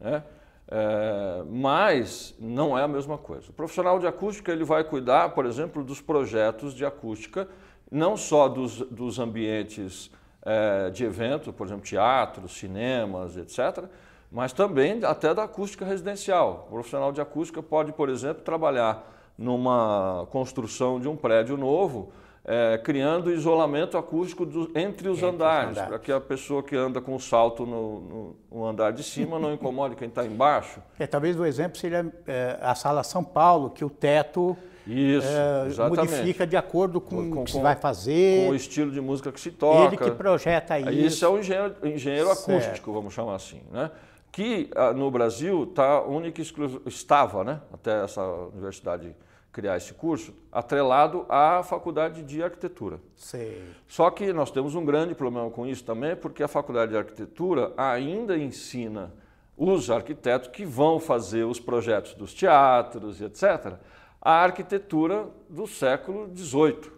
né? 0.00 0.22
É, 0.68 1.44
mas 1.48 2.34
não 2.40 2.76
é 2.76 2.82
a 2.82 2.88
mesma 2.88 3.16
coisa. 3.16 3.50
O 3.50 3.52
profissional 3.52 3.98
de 3.98 4.06
acústica 4.06 4.50
ele 4.50 4.64
vai 4.64 4.82
cuidar, 4.82 5.30
por 5.30 5.46
exemplo, 5.46 5.84
dos 5.84 6.00
projetos 6.00 6.74
de 6.74 6.84
acústica, 6.84 7.48
não 7.90 8.16
só 8.16 8.48
dos, 8.48 8.78
dos 8.80 9.18
ambientes 9.18 10.10
é, 10.44 10.90
de 10.90 11.04
evento, 11.04 11.52
por 11.52 11.66
exemplo, 11.66 11.84
teatros, 11.84 12.52
cinemas, 12.52 13.36
etc., 13.36 13.84
mas 14.30 14.52
também 14.52 15.04
até 15.04 15.32
da 15.32 15.44
acústica 15.44 15.84
residencial. 15.84 16.66
O 16.68 16.72
profissional 16.72 17.12
de 17.12 17.20
acústica 17.20 17.62
pode, 17.62 17.92
por 17.92 18.08
exemplo, 18.08 18.42
trabalhar 18.42 19.12
numa 19.38 20.26
construção 20.30 20.98
de 20.98 21.08
um 21.08 21.16
prédio 21.16 21.56
novo 21.56 22.12
é, 22.46 22.78
criando 22.78 23.32
isolamento 23.32 23.98
acústico 23.98 24.46
do, 24.46 24.70
entre 24.78 25.08
os 25.08 25.18
entre 25.18 25.30
andares, 25.30 25.78
para 25.78 25.98
que 25.98 26.12
a 26.12 26.20
pessoa 26.20 26.62
que 26.62 26.76
anda 26.76 27.00
com 27.00 27.16
o 27.16 27.20
salto 27.20 27.66
no, 27.66 28.00
no, 28.00 28.36
no 28.52 28.64
andar 28.64 28.92
de 28.92 29.02
cima 29.02 29.36
não 29.36 29.52
incomode 29.52 29.96
quem 29.96 30.06
está 30.06 30.24
embaixo. 30.24 30.80
É, 30.96 31.08
talvez 31.08 31.38
o 31.38 31.44
exemplo 31.44 31.76
seria 31.76 32.06
é, 32.24 32.56
a 32.62 32.74
sala 32.76 33.02
São 33.02 33.24
Paulo, 33.24 33.70
que 33.70 33.84
o 33.84 33.90
teto 33.90 34.56
Isso, 34.86 35.26
é, 35.26 35.88
modifica 35.88 36.46
de 36.46 36.56
acordo 36.56 37.00
com, 37.00 37.30
com 37.30 37.42
o 37.42 37.44
que 37.44 37.50
se 37.50 37.60
vai 37.60 37.74
fazer. 37.74 38.46
Com 38.46 38.52
o 38.52 38.54
estilo 38.54 38.92
de 38.92 39.00
música 39.00 39.32
que 39.32 39.40
se 39.40 39.50
toca. 39.50 39.86
Ele 39.86 39.96
que 39.96 40.10
projeta 40.12 40.78
isso. 40.78 40.90
Isso 40.90 41.24
é 41.24 41.28
o 41.28 41.38
engenheiro, 41.38 41.74
engenheiro 41.82 42.30
acústico, 42.30 42.92
vamos 42.92 43.12
chamar 43.12 43.34
assim. 43.34 43.60
Né? 43.72 43.90
Que 44.30 44.70
ah, 44.76 44.92
no 44.92 45.10
Brasil 45.10 45.66
tá 45.66 46.02
única 46.02 46.40
estava, 46.86 47.42
né? 47.42 47.60
até 47.72 48.04
essa 48.04 48.22
universidade 48.22 49.16
criar 49.56 49.78
esse 49.78 49.94
curso, 49.94 50.34
atrelado 50.52 51.24
à 51.30 51.62
faculdade 51.62 52.22
de 52.22 52.42
arquitetura. 52.42 53.00
Sei. 53.16 53.64
Só 53.88 54.10
que 54.10 54.30
nós 54.30 54.50
temos 54.50 54.74
um 54.74 54.84
grande 54.84 55.14
problema 55.14 55.48
com 55.48 55.66
isso 55.66 55.82
também, 55.82 56.14
porque 56.14 56.42
a 56.42 56.48
faculdade 56.48 56.92
de 56.92 56.98
arquitetura 56.98 57.72
ainda 57.74 58.36
ensina 58.36 59.14
os 59.56 59.90
arquitetos 59.90 60.50
que 60.50 60.66
vão 60.66 61.00
fazer 61.00 61.44
os 61.44 61.58
projetos 61.58 62.12
dos 62.12 62.34
teatros 62.34 63.18
e 63.22 63.24
etc., 63.24 63.78
a 64.26 64.42
arquitetura 64.42 65.28
do 65.48 65.68
século 65.68 66.28
XVIII, 66.36 66.90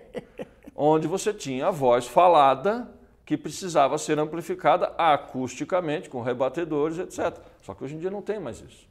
onde 0.74 1.06
você 1.06 1.30
tinha 1.30 1.66
a 1.66 1.70
voz 1.70 2.06
falada 2.06 2.90
que 3.26 3.36
precisava 3.36 3.98
ser 3.98 4.18
amplificada 4.18 4.94
acusticamente, 4.96 6.08
com 6.08 6.22
rebatedores, 6.22 6.98
etc. 6.98 7.36
Só 7.60 7.74
que 7.74 7.84
hoje 7.84 7.96
em 7.96 7.98
dia 7.98 8.10
não 8.10 8.22
tem 8.22 8.40
mais 8.40 8.62
isso. 8.62 8.88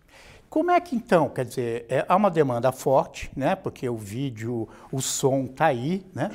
Como 0.52 0.70
é 0.70 0.80
que 0.80 0.96
então, 0.96 1.30
quer 1.30 1.46
dizer, 1.46 1.88
é, 1.90 2.06
há 2.08 2.16
uma 2.16 2.30
demanda 2.30 2.72
forte, 2.72 3.32
né? 3.36 3.56
Porque 3.56 3.90
o 3.90 3.98
vídeo, 3.98 4.70
o 4.92 5.02
som 5.02 5.46
está 5.46 5.66
aí, 5.66 6.06
né? 6.14 6.30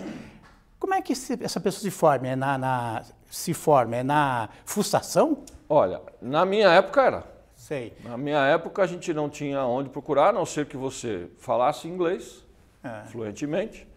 Como 0.76 0.92
é 0.92 1.00
que 1.00 1.14
se, 1.14 1.38
essa 1.40 1.60
pessoa 1.60 1.82
se 1.82 1.90
forma? 1.92 2.26
É 2.26 2.34
na, 2.34 2.58
na, 2.58 3.02
se 3.30 3.54
forma? 3.54 3.94
É 3.94 4.02
na 4.02 4.48
fustação? 4.64 5.44
Olha, 5.68 6.00
na 6.20 6.44
minha 6.44 6.68
época 6.68 7.00
era. 7.00 7.33
Sei. 7.64 7.94
Na 8.04 8.18
minha 8.18 8.44
época 8.44 8.82
a 8.82 8.86
gente 8.86 9.14
não 9.14 9.30
tinha 9.30 9.64
onde 9.64 9.88
procurar, 9.88 10.28
a 10.28 10.32
não 10.34 10.44
ser 10.44 10.66
que 10.66 10.76
você 10.76 11.30
falasse 11.38 11.88
inglês 11.88 12.44
é. 12.82 13.06
fluentemente, 13.06 13.88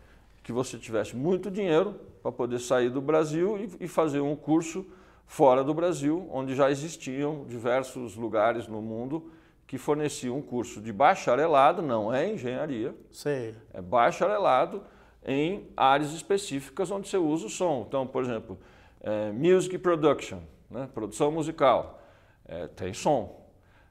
que 0.41 0.53
você 0.53 0.77
tivesse 0.77 1.17
muito 1.17 1.51
dinheiro 1.51 1.99
para 2.23 2.31
poder 2.31 2.59
sair 2.59 2.89
do 2.89 3.01
Brasil 3.01 3.57
e, 3.57 3.83
e 3.83 3.87
fazer 3.89 4.21
um 4.21 4.37
curso 4.37 4.85
fora 5.25 5.65
do 5.65 5.73
Brasil, 5.73 6.29
onde 6.31 6.55
já 6.55 6.71
existiam 6.71 7.43
diversos 7.43 8.15
lugares 8.15 8.69
no 8.69 8.81
mundo 8.81 9.33
que 9.67 9.77
fornecia 9.77 10.33
um 10.33 10.41
curso 10.41 10.79
de 10.79 10.93
bacharelado, 10.93 11.81
não 11.81 12.13
é 12.13 12.25
engenharia, 12.25 12.95
Sei. 13.11 13.53
é 13.73 13.81
bacharelado 13.81 14.81
em 15.25 15.67
áreas 15.75 16.13
específicas 16.13 16.89
onde 16.89 17.09
você 17.09 17.17
usa 17.17 17.47
o 17.47 17.49
som. 17.49 17.83
Então, 17.85 18.07
por 18.07 18.23
exemplo, 18.23 18.57
é, 19.01 19.29
music 19.33 19.77
production, 19.77 20.39
né? 20.71 20.87
produção 20.93 21.33
musical, 21.33 22.01
é, 22.45 22.67
tem 22.67 22.93
som. 22.93 23.45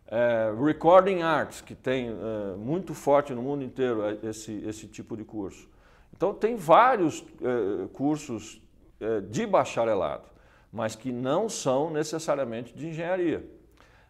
É, 0.09 0.53
recording 0.63 1.23
arts, 1.23 1.61
que 1.61 1.75
tem 1.75 2.09
é, 2.09 2.57
muito 2.57 2.95
forte 2.95 3.35
no 3.35 3.43
mundo 3.43 3.65
inteiro 3.65 4.03
é, 4.05 4.19
esse, 4.29 4.53
esse 4.67 4.87
tipo 4.87 5.17
de 5.17 5.25
curso. 5.25 5.69
Então, 6.17 6.33
tem 6.33 6.57
vários 6.57 7.25
é, 7.43 7.89
cursos 7.93 8.63
de 9.29 9.47
bacharelado, 9.47 10.25
mas 10.73 10.97
que 10.97 11.13
não 11.13 11.51
são 11.51 11.91
necessariamente 11.91 12.75
de 12.75 12.89
engenharia. 12.89 13.47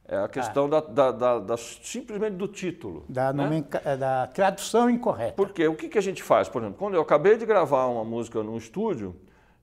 É 0.09 0.17
a 0.19 0.29
questão 0.29 0.67
ah. 0.67 0.69
da, 0.69 0.81
da, 0.81 1.11
da, 1.11 1.39
da, 1.41 1.57
simplesmente 1.57 2.37
do 2.37 2.47
título. 2.47 3.05
Da, 3.09 3.33
né? 3.33 3.65
É, 3.85 3.97
da 3.97 4.29
tradução 4.29 4.89
incorreta. 4.89 5.33
Porque 5.33 5.67
o 5.67 5.75
que, 5.75 5.89
que 5.89 5.99
a 5.99 6.03
gente 6.03 6.23
faz? 6.23 6.49
Por 6.49 6.63
exemplo, 6.63 6.79
quando 6.79 6.95
eu 6.95 7.01
acabei 7.01 7.37
de 7.37 7.45
gravar 7.45 7.87
uma 7.87 8.05
música 8.05 8.41
num 8.45 8.57
estúdio, 8.57 9.17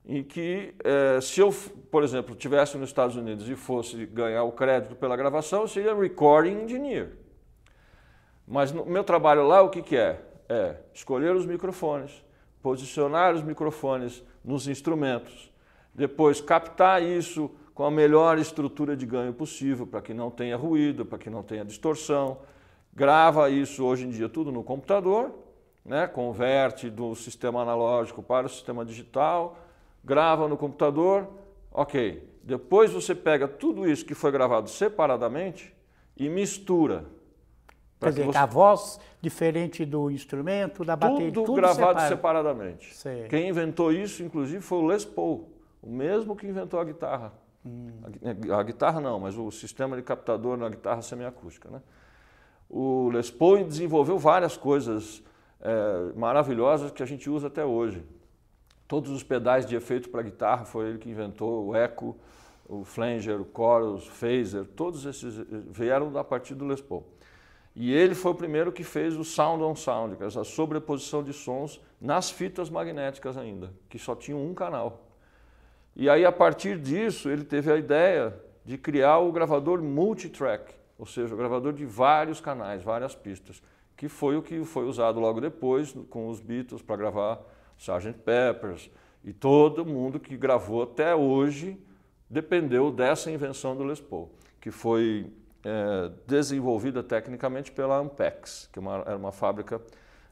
em 0.06 0.22
que 0.22 0.74
é, 0.84 1.20
se 1.20 1.40
eu, 1.40 1.52
por 1.90 2.02
exemplo, 2.02 2.34
tivesse 2.34 2.76
nos 2.76 2.90
Estados 2.90 3.16
Unidos 3.16 3.48
e 3.48 3.56
fosse 3.56 4.04
ganhar 4.06 4.44
o 4.44 4.52
crédito 4.52 4.94
pela 4.94 5.16
gravação, 5.16 5.62
eu 5.62 5.68
seria 5.68 5.94
recording 5.94 6.62
engineer. 6.62 7.12
Mas 8.46 8.70
no 8.70 8.84
meu 8.84 9.02
trabalho 9.02 9.46
lá, 9.46 9.62
o 9.62 9.70
que, 9.70 9.82
que 9.82 9.96
é? 9.96 10.20
É 10.46 10.76
escolher 10.92 11.34
os 11.34 11.46
microfones, 11.46 12.22
posicionar 12.62 13.34
os 13.34 13.42
microfones 13.42 14.22
nos 14.44 14.68
instrumentos, 14.68 15.50
depois 15.94 16.40
captar 16.40 17.02
isso 17.02 17.50
com 17.74 17.84
a 17.84 17.90
melhor 17.90 18.38
estrutura 18.38 18.94
de 18.96 19.06
ganho 19.06 19.32
possível, 19.32 19.86
para 19.86 20.02
que 20.02 20.12
não 20.12 20.30
tenha 20.30 20.56
ruído, 20.56 21.04
para 21.06 21.18
que 21.18 21.30
não 21.30 21.42
tenha 21.42 21.64
distorção. 21.64 22.38
Grava 22.92 23.48
isso 23.48 23.84
hoje 23.84 24.04
em 24.06 24.10
dia 24.10 24.28
tudo 24.28 24.52
no 24.52 24.62
computador, 24.62 25.34
né? 25.84 26.06
converte 26.06 26.90
do 26.90 27.14
sistema 27.14 27.62
analógico 27.62 28.22
para 28.22 28.46
o 28.46 28.50
sistema 28.50 28.84
digital, 28.84 29.58
grava 30.04 30.48
no 30.48 30.56
computador, 30.56 31.28
ok. 31.72 32.30
Depois 32.42 32.92
você 32.92 33.14
pega 33.14 33.48
tudo 33.48 33.88
isso 33.88 34.04
que 34.04 34.14
foi 34.14 34.30
gravado 34.30 34.68
separadamente 34.68 35.74
e 36.16 36.28
mistura 36.28 37.06
Quer 38.04 38.10
dizer, 38.10 38.24
você... 38.26 38.38
a 38.38 38.46
voz 38.46 39.00
diferente 39.20 39.84
do 39.84 40.10
instrumento, 40.10 40.84
da 40.84 40.96
bateria, 40.96 41.32
tudo, 41.32 41.46
tudo 41.46 41.56
gravado 41.56 42.00
separadamente. 42.02 42.94
Sei. 42.94 43.26
Quem 43.28 43.48
inventou 43.48 43.92
isso, 43.92 44.22
inclusive, 44.22 44.60
foi 44.60 44.78
o 44.78 44.86
Les 44.86 45.04
Paul, 45.04 45.48
o 45.82 45.90
mesmo 45.90 46.36
que 46.36 46.46
inventou 46.46 46.78
a 46.78 46.84
guitarra. 46.84 47.32
Hum. 47.64 47.88
A, 48.50 48.58
a, 48.58 48.62
guitarra 48.62 49.00
não, 49.00 49.18
mas 49.18 49.38
o 49.38 49.50
sistema 49.50 49.96
de 49.96 50.02
captador 50.02 50.56
na 50.56 50.68
guitarra 50.68 51.00
semiacústica. 51.00 51.70
Né? 51.70 51.80
O 52.68 53.08
Les 53.10 53.30
Paul 53.30 53.64
desenvolveu 53.64 54.18
várias 54.18 54.56
coisas 54.56 55.22
é, 55.60 56.12
maravilhosas 56.14 56.90
que 56.90 57.02
a 57.02 57.06
gente 57.06 57.30
usa 57.30 57.46
até 57.46 57.64
hoje. 57.64 58.04
Todos 58.86 59.10
os 59.10 59.22
pedais 59.22 59.64
de 59.64 59.74
efeito 59.74 60.10
para 60.10 60.22
guitarra 60.22 60.64
foi 60.64 60.88
ele 60.88 60.98
que 60.98 61.08
inventou, 61.08 61.66
o 61.66 61.74
eco, 61.74 62.16
o 62.68 62.84
flanger, 62.84 63.40
o 63.40 63.46
chorus, 63.54 64.06
o 64.06 64.10
phaser, 64.10 64.64
todos 64.64 65.04
esses 65.04 65.34
vieram 65.70 66.16
a 66.18 66.24
partir 66.24 66.54
do 66.54 66.66
Les 66.66 66.80
Paul. 66.80 67.04
E 67.74 67.92
ele 67.92 68.14
foi 68.14 68.30
o 68.30 68.34
primeiro 68.34 68.70
que 68.70 68.84
fez 68.84 69.16
o 69.16 69.24
sound 69.24 69.62
on 69.62 69.74
sound, 69.74 70.16
que 70.16 70.22
é 70.22 70.26
essa 70.26 70.44
sobreposição 70.44 71.24
de 71.24 71.32
sons 71.32 71.80
nas 72.00 72.30
fitas 72.30 72.70
magnéticas 72.70 73.36
ainda, 73.36 73.72
que 73.88 73.98
só 73.98 74.14
tinham 74.14 74.44
um 74.44 74.54
canal. 74.54 75.08
E 75.96 76.08
aí, 76.08 76.24
a 76.24 76.32
partir 76.32 76.78
disso, 76.78 77.28
ele 77.28 77.44
teve 77.44 77.72
a 77.72 77.76
ideia 77.76 78.34
de 78.64 78.78
criar 78.78 79.18
o 79.18 79.32
gravador 79.32 79.82
multitrack, 79.82 80.72
ou 80.98 81.06
seja, 81.06 81.34
o 81.34 81.36
gravador 81.36 81.72
de 81.72 81.84
vários 81.84 82.40
canais, 82.40 82.82
várias 82.82 83.14
pistas, 83.14 83.60
que 83.96 84.08
foi 84.08 84.36
o 84.36 84.42
que 84.42 84.64
foi 84.64 84.84
usado 84.84 85.18
logo 85.18 85.40
depois 85.40 85.94
com 86.10 86.28
os 86.28 86.40
Beatles 86.40 86.82
para 86.82 86.96
gravar 86.96 87.40
Sgt. 87.78 88.12
Peppers. 88.24 88.90
E 89.24 89.32
todo 89.32 89.84
mundo 89.84 90.20
que 90.20 90.36
gravou 90.36 90.82
até 90.82 91.14
hoje 91.14 91.78
dependeu 92.28 92.90
dessa 92.90 93.30
invenção 93.30 93.76
do 93.76 93.84
Les 93.84 94.00
Paul, 94.00 94.30
que 94.60 94.70
foi 94.70 95.32
é, 95.64 96.10
desenvolvida 96.26 97.02
tecnicamente 97.02 97.72
pela 97.72 97.98
Ampex, 97.98 98.68
que 98.72 98.78
é 98.78 98.82
uma, 98.82 98.96
era 99.06 99.16
uma 99.16 99.32
fábrica 99.32 99.80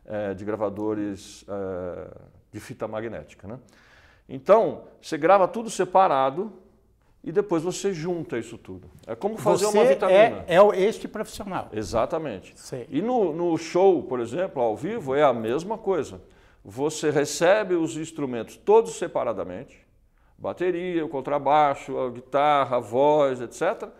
é, 0.04 0.34
de 0.34 0.44
gravadores 0.44 1.44
é, 1.49 2.08
de 2.52 2.61
fita 2.61 2.87
magnética. 2.87 3.49
Né? 3.49 3.58
Então, 4.28 4.84
você 5.00 5.16
grava 5.16 5.49
tudo 5.49 5.70
separado 5.70 6.52
e 7.25 7.30
depois 7.30 7.62
você 7.62 7.92
junta 7.94 8.38
isso 8.38 8.58
tudo. 8.58 8.90
É 9.06 9.14
como 9.14 9.38
fazer 9.38 9.66
você 9.66 9.78
uma 9.78 9.87
vitamina. 9.87 10.44
É, 10.46 10.56
é 10.56 10.80
este 10.80 11.06
profissional. 11.06 11.68
Exatamente. 11.72 12.52
Sei. 12.56 12.87
E 12.90 13.00
no, 13.00 13.32
no 13.32 13.56
show, 13.56 14.02
por 14.02 14.20
exemplo, 14.20 14.61
ao 14.61 14.76
vivo, 14.76 15.14
é 15.14 15.22
a 15.22 15.32
mesma 15.32 15.78
coisa. 15.78 16.20
Você 16.64 17.11
recebe 17.11 17.75
os 17.75 17.97
instrumentos 17.97 18.57
todos 18.57 18.97
separadamente, 18.97 19.87
bateria, 20.38 21.04
o 21.04 21.09
contrabaixo, 21.09 21.99
a 21.99 22.11
guitarra, 22.11 22.76
a 22.76 22.81
voz, 22.81 23.40
etc 23.40 23.90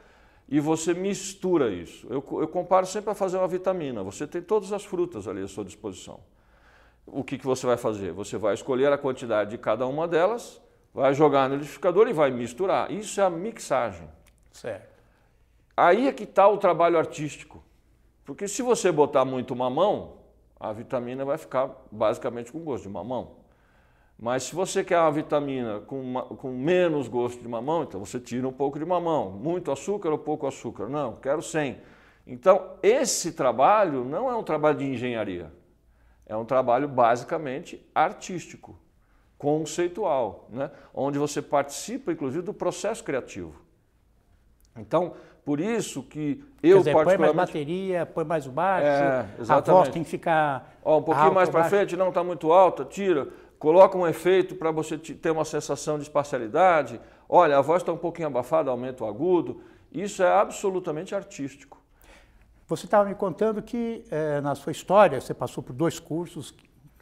e 0.53 0.61
você 0.61 0.93
mistura 0.93 1.71
isso. 1.71 2.07
Eu, 2.11 2.23
eu, 2.41 2.47
comparo 2.47 2.85
sempre 2.85 3.11
a 3.11 3.15
fazer 3.15 3.39
uma 3.39 3.49
vitamina. 3.49 4.03
Você 4.03 4.27
tem 4.27 4.43
todas 4.43 4.71
as 4.71 4.85
frutas 4.85 5.27
ali 5.27 5.43
à 5.43 5.49
sua 5.49 5.65
disposição. 5.65 6.21
O 7.07 7.25
que, 7.25 7.39
que 7.39 7.47
você 7.47 7.67
vai 7.67 7.79
fazer? 7.79 8.13
Você 8.13 8.37
vai 8.37 8.53
escolher 8.53 8.93
a 8.93 8.99
quantidade 8.99 9.53
de 9.53 9.57
cada 9.57 9.87
uma 9.87 10.07
delas, 10.07 10.61
vai 10.93 11.15
jogar 11.15 11.49
no 11.49 11.55
liquidificador 11.55 12.07
e 12.07 12.13
vai 12.13 12.31
misturar. 12.31 12.91
Isso 12.93 13.19
é 13.19 13.25
a 13.25 13.31
mixagem. 13.31 14.07
Certo. 14.53 14.93
Aí 15.75 16.07
é 16.07 16.13
que 16.13 16.25
está 16.25 16.47
o 16.47 16.59
trabalho 16.59 16.99
artístico. 16.99 17.65
Porque 18.23 18.47
se 18.47 18.61
você 18.61 18.93
botar 18.93 19.25
muito 19.25 19.57
mamão, 19.57 20.19
a 20.63 20.73
vitamina 20.73 21.25
vai 21.25 21.37
ficar 21.37 21.69
basicamente 21.91 22.53
com 22.53 22.61
gosto 22.61 22.85
de 22.85 22.89
mamão. 22.89 23.33
Mas 24.17 24.45
se 24.45 24.55
você 24.55 24.85
quer 24.85 25.01
uma 25.01 25.11
vitamina 25.11 25.81
com, 25.81 26.01
uma, 26.01 26.23
com 26.23 26.53
menos 26.53 27.09
gosto 27.09 27.43
de 27.43 27.49
mamão, 27.49 27.83
então 27.83 27.99
você 27.99 28.21
tira 28.21 28.47
um 28.47 28.53
pouco 28.53 28.79
de 28.79 28.85
mamão. 28.85 29.29
Muito 29.29 29.73
açúcar 29.73 30.11
ou 30.11 30.19
pouco 30.19 30.47
açúcar? 30.47 30.89
Não, 30.89 31.17
quero 31.17 31.43
100. 31.43 31.79
Então, 32.25 32.77
esse 32.81 33.33
trabalho 33.33 34.05
não 34.05 34.31
é 34.31 34.37
um 34.37 34.45
trabalho 34.45 34.79
de 34.79 34.85
engenharia. 34.85 35.53
É 36.25 36.37
um 36.37 36.45
trabalho 36.45 36.87
basicamente 36.87 37.85
artístico, 37.93 38.79
conceitual, 39.37 40.47
né? 40.49 40.71
onde 40.95 41.19
você 41.19 41.43
participa, 41.43 42.13
inclusive, 42.13 42.45
do 42.45 42.55
processo 42.55 43.03
criativo. 43.03 43.61
Então, 44.77 45.15
por 45.45 45.61
isso 45.61 46.03
que 46.03 46.45
eu 46.63 46.77
Quer 46.77 46.79
dizer, 46.79 46.93
particularmente... 46.93 47.19
põe 47.19 47.19
mais 47.19 47.49
bateria, 47.49 48.07
põe 48.07 48.25
mais 48.25 48.47
o 48.47 48.51
baixo, 48.51 48.87
é, 48.87 49.27
a 49.49 49.61
voz 49.61 49.89
tem 49.89 50.05
que 50.05 50.11
ficar 50.11 50.77
Ó, 50.85 50.99
Um 50.99 51.03
pouquinho 51.03 51.35
mais 51.35 51.49
para 51.49 51.65
frente, 51.65 51.97
não 51.97 52.09
está 52.09 52.23
muito 52.23 52.53
alta, 52.53 52.85
tira 52.85 53.29
coloca 53.63 53.97
um 53.97 54.05
efeito 54.09 54.57
para 54.57 54.73
você 54.73 54.99
ter 54.99 55.31
uma 55.31 55.45
sensação 55.45 55.97
de 55.97 56.03
espacialidade. 56.03 57.01
Olha, 57.29 57.59
a 57.59 57.61
voz 57.61 57.81
está 57.81 57.93
um 57.93 57.97
pouquinho 57.97 58.27
abafada, 58.27 58.73
aumenta 58.73 59.05
o 59.05 59.07
agudo. 59.07 59.61
Isso 59.93 60.21
é 60.21 60.29
absolutamente 60.29 61.15
artístico. 61.15 61.81
Você 62.67 62.87
estava 62.87 63.09
me 63.09 63.15
contando 63.15 63.63
que 63.63 64.05
eh, 64.11 64.41
na 64.41 64.57
sua 64.57 64.73
história 64.73 65.21
você 65.21 65.33
passou 65.33 65.63
por 65.63 65.73
dois 65.75 66.01
cursos 66.01 66.53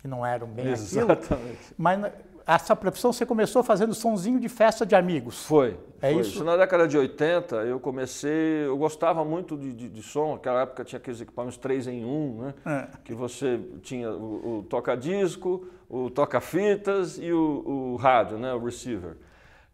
que 0.03 0.07
não 0.07 0.25
eram 0.25 0.49
bem 0.49 0.67
Exatamente. 0.67 1.33
aquilo, 1.33 1.75
mas 1.79 2.13
essa 2.55 2.75
profissão 2.75 3.13
você 3.13 3.25
começou 3.25 3.63
fazendo 3.63 3.95
sonzinho 3.95 4.41
de 4.41 4.49
festa 4.49 4.85
de 4.85 4.95
amigos. 4.95 5.47
Foi. 5.47 5.79
É 6.03 6.13
foi. 6.13 6.21
isso? 6.21 6.31
isso? 6.31 6.45
Na 6.45 6.57
década 6.57 6.89
de 6.89 6.99
80 6.99 7.57
eu 7.57 7.79
comecei, 7.79 8.67
eu 8.67 8.77
gostava 8.77 9.25
muito 9.25 9.57
de, 9.57 9.73
de, 9.73 9.89
de 9.89 10.03
som, 10.03 10.33
naquela 10.33 10.63
época 10.63 10.85
tinha 10.85 10.99
aqueles 10.99 11.21
equipamentos 11.21 11.57
3 11.59 11.87
em 11.87 12.05
1, 12.05 12.43
né? 12.43 12.55
É. 12.67 12.89
Que 13.05 13.15
você 13.15 13.61
tinha 13.83 14.11
o, 14.11 14.59
o 14.59 14.63
toca-disco, 14.65 15.67
o 15.89 16.11
toca-fitas 16.11 17.19
e 17.19 17.33
o, 17.33 17.93
o, 17.95 17.97
rádio, 17.97 18.39
né? 18.39 18.53
o 18.53 18.65
receiver. 18.65 19.17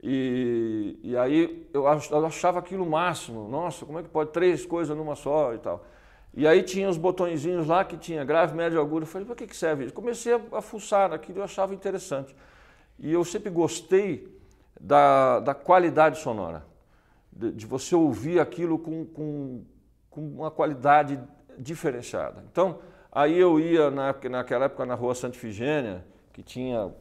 E, 0.02 0.98
e 1.02 1.16
aí 1.16 1.66
eu 1.72 1.86
achava 1.88 2.58
aquilo 2.58 2.84
máximo. 2.84 3.48
Nossa, 3.48 3.86
como 3.86 3.98
é 3.98 4.02
que 4.02 4.08
pode 4.08 4.30
três 4.30 4.66
coisas 4.66 4.96
numa 4.96 5.14
só 5.14 5.54
e 5.54 5.58
tal. 5.58 5.84
E 6.34 6.46
aí 6.46 6.62
tinha 6.62 6.88
os 6.90 6.98
botõezinhos 6.98 7.66
lá 7.66 7.82
que 7.82 7.96
tinha 7.96 8.22
grave, 8.22 8.54
médio, 8.54 8.78
agudo. 8.78 9.04
Eu 9.04 9.06
falei, 9.06 9.26
para 9.26 9.34
que, 9.34 9.46
que 9.46 9.56
serve 9.56 9.86
isso? 9.86 9.94
Comecei 9.94 10.34
a, 10.34 10.40
a 10.52 10.60
fuçar 10.60 11.08
naquilo, 11.08 11.38
eu 11.38 11.44
achava 11.44 11.72
interessante. 11.72 12.36
E 12.98 13.12
eu 13.12 13.24
sempre 13.24 13.50
gostei 13.50 14.36
da, 14.80 15.40
da 15.40 15.54
qualidade 15.54 16.18
sonora, 16.18 16.64
de, 17.32 17.52
de 17.52 17.66
você 17.66 17.94
ouvir 17.94 18.40
aquilo 18.40 18.78
com, 18.78 19.04
com, 19.04 19.64
com, 20.10 20.20
uma 20.20 20.50
qualidade 20.50 21.20
diferenciada. 21.58 22.44
Então, 22.50 22.78
aí 23.10 23.38
eu 23.38 23.60
ia 23.60 23.90
na, 23.90 24.14
naquela 24.30 24.66
época 24.66 24.86
na 24.86 24.94
rua 24.94 25.14
Santa 25.14 25.36
Ifigênia, 25.36 26.04
que 26.32 26.42
tinha 26.42 26.92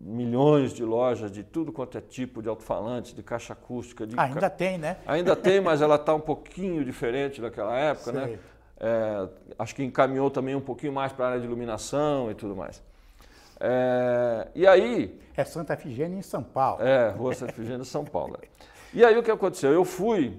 milhões 0.00 0.72
de 0.72 0.84
lojas 0.84 1.30
de 1.30 1.42
tudo 1.42 1.72
quanto 1.72 1.96
é 1.98 2.00
tipo 2.00 2.42
de 2.42 2.48
alto-falantes, 2.48 3.14
de 3.14 3.22
caixa 3.22 3.52
acústica. 3.52 4.06
De 4.06 4.18
ainda 4.18 4.40
ca... 4.40 4.50
tem, 4.50 4.78
né? 4.78 4.98
Ainda 5.06 5.36
tem, 5.36 5.60
mas 5.60 5.80
ela 5.80 5.96
está 5.96 6.14
um 6.14 6.20
pouquinho 6.20 6.84
diferente 6.84 7.40
daquela 7.40 7.76
época, 7.76 8.12
né? 8.12 8.24
Sei. 8.24 8.32
né? 8.32 8.38
É, 8.80 9.28
acho 9.58 9.74
que 9.74 9.84
encaminhou 9.84 10.30
também 10.30 10.54
um 10.54 10.60
pouquinho 10.60 10.92
mais 10.92 11.12
para 11.12 11.24
a 11.24 11.28
área 11.28 11.40
de 11.40 11.46
iluminação 11.46 12.30
e 12.30 12.34
tudo 12.34 12.56
mais. 12.56 12.82
É, 13.66 14.48
e 14.54 14.66
aí. 14.66 15.18
É 15.34 15.42
Santa 15.42 15.72
Efigênia 15.72 16.18
em 16.18 16.22
São 16.22 16.42
Paulo. 16.42 16.82
É, 16.82 17.08
Rua 17.08 17.34
Santa 17.34 17.52
Efigênia 17.52 17.80
em 17.80 17.84
São 17.84 18.04
Paulo. 18.04 18.38
E 18.92 19.02
aí 19.02 19.16
o 19.16 19.22
que 19.22 19.30
aconteceu? 19.30 19.72
Eu 19.72 19.84
fui, 19.84 20.38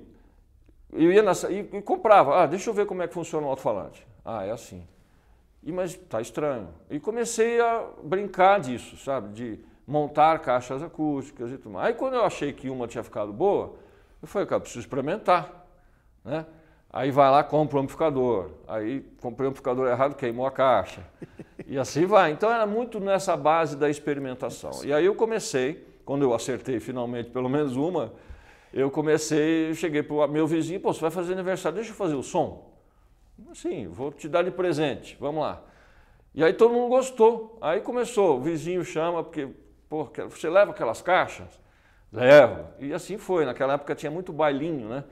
eu 0.93 1.11
ia 1.11 1.23
nessa, 1.23 1.51
e, 1.51 1.59
e, 1.59 1.81
comprava. 1.81 2.43
Ah, 2.43 2.45
deixa 2.45 2.69
eu 2.69 2.73
ver 2.73 2.85
como 2.85 3.01
é 3.01 3.07
que 3.07 3.13
funciona 3.13 3.47
o 3.47 3.49
alto-falante. 3.49 4.05
Ah, 4.23 4.45
é 4.45 4.51
assim. 4.51 4.87
E, 5.63 5.71
mas 5.71 5.95
tá 5.95 6.21
estranho. 6.21 6.69
E 6.89 6.99
comecei 6.99 7.59
a 7.59 7.87
brincar 8.03 8.59
disso, 8.59 8.95
sabe? 8.97 9.33
De 9.33 9.59
montar 9.87 10.39
caixas 10.39 10.83
acústicas 10.83 11.51
e 11.51 11.57
tudo 11.57 11.71
mais. 11.71 11.87
Aí 11.87 11.93
quando 11.95 12.13
eu 12.13 12.23
achei 12.23 12.53
que 12.53 12.69
uma 12.69 12.87
tinha 12.87 13.03
ficado 13.03 13.33
boa, 13.33 13.75
eu 14.21 14.27
falei, 14.27 14.47
cara, 14.47 14.61
preciso 14.61 14.81
experimentar. 14.81 15.65
Né? 16.23 16.45
Aí 16.95 17.11
vai 17.11 17.29
lá, 17.29 17.43
compra 17.43 17.75
o 17.75 17.81
amplificador. 17.81 18.51
Aí 18.65 19.01
comprei 19.19 19.45
o 19.45 19.49
amplificador 19.49 19.85
errado, 19.89 20.15
queimou 20.15 20.47
a 20.47 20.51
caixa. 20.51 21.01
E 21.67 21.77
assim 21.77 22.05
vai. 22.05 22.31
Então 22.31 22.49
era 22.49 22.65
muito 22.65 23.01
nessa 23.01 23.35
base 23.35 23.75
da 23.75 23.89
experimentação. 23.89 24.71
E 24.85 24.93
aí 24.93 25.05
eu 25.05 25.13
comecei, 25.13 25.85
quando 26.05 26.21
eu 26.21 26.33
acertei 26.33 26.79
finalmente 26.79 27.29
pelo 27.29 27.49
menos 27.49 27.75
uma, 27.75 28.13
eu 28.71 28.89
comecei, 28.89 29.73
cheguei 29.73 30.03
para 30.03 30.15
o 30.15 30.27
meu 30.29 30.47
vizinho, 30.47 30.79
pô, 30.79 30.93
você 30.93 31.01
vai 31.01 31.11
fazer 31.11 31.33
aniversário, 31.33 31.75
deixa 31.75 31.91
eu 31.91 31.95
fazer 31.97 32.15
o 32.15 32.23
som. 32.23 32.73
Sim, 33.53 33.89
vou 33.89 34.13
te 34.13 34.29
dar 34.29 34.43
de 34.43 34.51
presente, 34.51 35.17
vamos 35.19 35.41
lá. 35.41 35.61
E 36.33 36.41
aí 36.45 36.53
todo 36.53 36.73
mundo 36.73 36.87
gostou. 36.87 37.57
Aí 37.59 37.81
começou, 37.81 38.37
o 38.37 38.41
vizinho 38.41 38.85
chama, 38.85 39.21
porque, 39.21 39.49
pô, 39.89 40.07
você 40.29 40.49
leva 40.49 40.71
aquelas 40.71 41.01
caixas? 41.01 41.59
Levo. 42.09 42.67
E 42.79 42.93
assim 42.93 43.17
foi, 43.17 43.43
naquela 43.43 43.73
época 43.73 43.93
tinha 43.95 44.09
muito 44.09 44.31
bailinho, 44.31 44.87
né? 44.87 45.03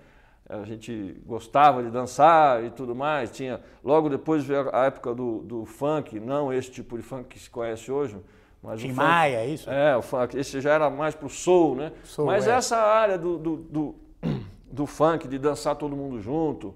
A 0.48 0.64
gente 0.66 1.22
gostava 1.26 1.82
de 1.82 1.90
dançar 1.90 2.64
e 2.64 2.70
tudo 2.70 2.94
mais. 2.94 3.32
Tinha 3.32 3.62
logo 3.84 4.10
depois 4.10 4.44
veio 4.44 4.70
a 4.74 4.86
época 4.86 5.14
do, 5.14 5.40
do 5.40 5.66
funk, 5.66 6.20
não 6.20 6.52
esse 6.52 6.70
tipo 6.70 6.98
de 6.98 7.04
funk 7.04 7.30
que 7.30 7.40
se 7.40 7.50
conhece 7.50 7.92
hoje, 7.92 8.18
mas 8.62 8.80
Tim 8.80 8.92
o 8.92 8.96
funk, 8.96 9.08
Maia, 9.08 9.38
é 9.38 9.48
isso? 9.48 9.70
É, 9.70 9.96
o 9.96 10.02
funk. 10.02 10.38
Esse 10.38 10.62
já 10.62 10.74
era 10.74 10.90
mais 10.90 11.16
para 11.16 11.28
o 11.28 11.30
soul, 11.30 11.76
né? 11.76 11.92
Soul, 12.04 12.28
mas 12.28 12.48
é. 12.48 12.52
essa 12.52 12.78
área 12.78 13.18
do, 13.18 13.38
do, 13.38 13.56
do, 13.58 13.96
do, 14.72 14.86
funk, 14.86 15.28
de 15.28 15.38
dançar 15.38 15.76
todo 15.76 15.96
mundo 15.96 16.22
junto, 16.22 16.74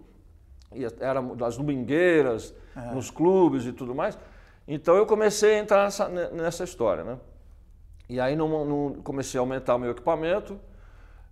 era 0.99 1.21
das 1.21 1.58
domingueiras, 1.58 2.53
é. 2.75 2.93
nos 2.93 3.10
clubes 3.10 3.65
e 3.65 3.71
tudo 3.71 3.95
mais. 3.95 4.17
Então 4.67 4.95
eu 4.95 5.06
comecei 5.06 5.56
a 5.56 5.60
entrar 5.60 5.84
nessa, 5.86 6.10
nessa 6.10 6.63
história, 6.63 7.03
né? 7.03 7.17
E 8.10 8.19
aí 8.19 8.36
não, 8.36 8.65
não 8.65 9.01
comecei 9.01 9.38
a 9.38 9.41
aumentar 9.41 9.75
o 9.75 9.80
meu 9.80 9.91
equipamento. 9.91 10.60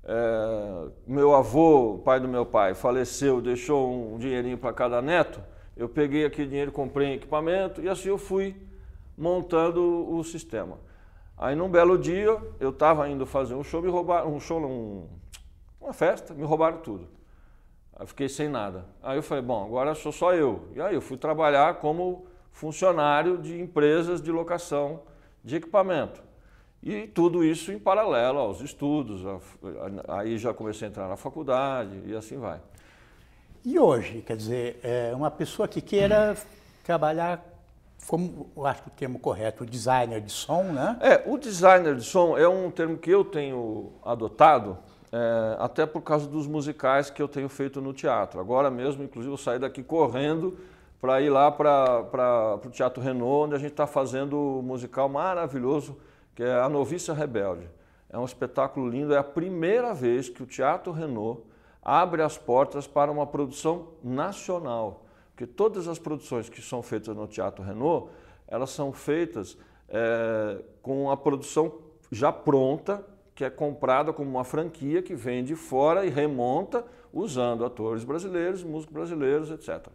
É, 0.08 0.88
meu 1.08 1.34
avô, 1.34 2.00
pai 2.06 2.20
do 2.20 2.28
meu 2.28 2.46
pai, 2.46 2.76
faleceu, 2.76 3.41
deixou 3.41 3.91
um 3.91 4.20
dinheirinho 4.20 4.58
para 4.58 4.72
cada 4.72 5.02
neto. 5.02 5.41
eu 5.76 5.89
peguei 5.89 6.26
aquele 6.26 6.48
dinheiro, 6.48 6.72
comprei 6.72 7.15
equipamento 7.15 7.82
e 7.82 7.89
assim 7.89 8.10
eu 8.10 8.18
fui 8.18 8.56
montando 9.18 9.82
o 10.13 10.24
sistema. 10.24 10.78
Aí 11.38 11.56
num 11.56 11.70
belo 11.70 11.98
dia 11.98 12.39
eu 12.60 12.70
estava 12.70 13.10
indo 13.10 13.26
fazer 13.26 13.56
um 13.56 13.63
show, 13.63 13.82
me 13.82 13.89
roubaram, 13.89 14.34
um 14.34 14.39
show, 14.39 14.60
um, 14.60 15.08
uma 15.82 15.91
festa, 15.91 16.34
me 16.34 16.44
roubaram 16.44 16.78
tudo. 16.78 17.08
Aí 17.96 18.06
fiquei 18.06 18.30
sem 18.30 18.48
nada. 18.48 18.86
Aí 19.02 19.18
eu 19.18 19.24
falei, 19.24 19.44
bom, 19.44 19.65
agora 19.65 19.96
sou 19.96 20.12
só 20.12 20.34
eu. 20.34 20.68
E 20.76 20.82
aí 20.82 20.94
eu 20.94 21.02
fui 21.02 21.18
trabalhar 21.18 21.76
como 21.76 22.28
funcionário 22.52 23.38
de 23.38 23.60
empresas 23.60 24.22
de 24.22 24.32
locação 24.32 25.02
de 25.44 25.56
equipamento. 25.56 26.24
E 26.86 27.08
tudo 27.08 27.43
isso 27.43 27.71
em 27.71 27.80
paralelo 27.80 28.38
aos 28.38 28.62
estudos. 28.62 29.21
Aí 30.08 30.38
já 30.38 30.54
comecei 30.54 30.88
a 30.88 30.91
entrar 30.91 31.10
na 31.10 31.17
faculdade 31.17 32.00
e 32.06 32.15
assim 32.15 32.38
vai. 32.38 32.62
E 33.63 33.80
hoje, 33.80 34.21
quer 34.21 34.38
dizer, 34.38 34.80
é 34.84 35.12
uma 35.15 35.32
pessoa 35.32 35.67
que 35.67 35.82
queira 35.82 36.38
trabalhar 36.84 37.43
como 38.08 38.52
eu 38.56 38.65
acho 38.67 38.84
que 38.84 38.89
o 38.89 38.91
termo 38.91 39.17
correto, 39.17 39.65
designer 39.65 40.21
de 40.21 40.32
som, 40.32 40.62
né? 40.65 40.95
É, 41.02 41.24
o 41.26 41.39
designer 41.39 41.95
de 41.95 42.04
som 42.04 42.38
é 42.38 42.48
um 42.48 42.69
termo 42.69 43.00
que 43.00 43.10
eu 43.10 43.26
tenho 43.26 43.93
adotado, 44.04 44.78
é, 45.12 45.56
até 45.58 45.88
por 45.88 46.02
causa 46.02 46.28
dos 46.28 46.45
musicais 46.45 47.10
que 47.10 47.19
eu 47.19 47.28
tenho 47.28 47.50
feito 47.50 47.82
no 47.82 47.93
teatro. 47.93 48.39
Agora 48.39 48.69
mesmo, 48.69 49.04
inclusive, 49.04 49.34
eu 49.34 49.38
saí 49.38 49.58
daqui 49.58 49.82
correndo 49.82 50.56
para 51.02 51.19
ir 51.19 51.32
lá 51.32 51.52
para 51.52 52.60
o 52.63 52.69
Teatro 52.69 53.02
Renault, 53.02 53.45
onde 53.45 53.56
a 53.56 53.58
gente 53.58 53.71
está 53.71 53.88
fazendo 53.88 54.38
um 54.38 54.62
musical 54.62 55.10
maravilhoso, 55.10 55.98
que 56.36 56.43
é 56.43 56.60
A 56.60 56.69
Noviça 56.69 57.13
Rebelde. 57.13 57.67
É 58.10 58.19
um 58.19 58.26
espetáculo 58.26 58.88
lindo, 58.88 59.13
é 59.13 59.17
a 59.17 59.24
primeira 59.24 59.93
vez 59.93 60.30
que 60.30 60.43
o 60.43 60.45
Teatro 60.45 60.91
Renault 60.91 61.41
abre 61.82 62.21
as 62.21 62.38
portas 62.38 62.86
para 62.86 63.12
uma 63.12 63.26
produção 63.26 63.89
nacional. 64.04 65.06
Porque 65.32 65.48
todas 65.48 65.88
as 65.88 65.98
produções 65.98 66.50
que 66.50 66.62
são 66.62 66.82
feitas 66.82 67.15
no 67.15 67.28
Teatro 67.28 67.63
Renault, 67.63 68.10
elas 68.48 68.69
são 68.69 68.91
feitas 68.91 69.58
é, 69.89 70.63
com 70.82 71.10
a 71.10 71.17
produção 71.17 71.80
já 72.12 72.32
pronta, 72.32 73.06
que 73.34 73.43
é 73.43 73.50
comprada 73.50 74.13
como 74.13 74.30
uma 74.30 74.43
franquia 74.43 75.02
que 75.02 75.13
vem 75.13 75.43
de 75.43 75.56
fora 75.56 76.06
e 76.06 76.10
remonta 76.10 76.86
usando 77.12 77.65
atores 77.65 78.04
brasileiros, 78.04 78.63
músicos 78.63 78.93
brasileiros, 78.93 79.52
etc. 79.52 79.88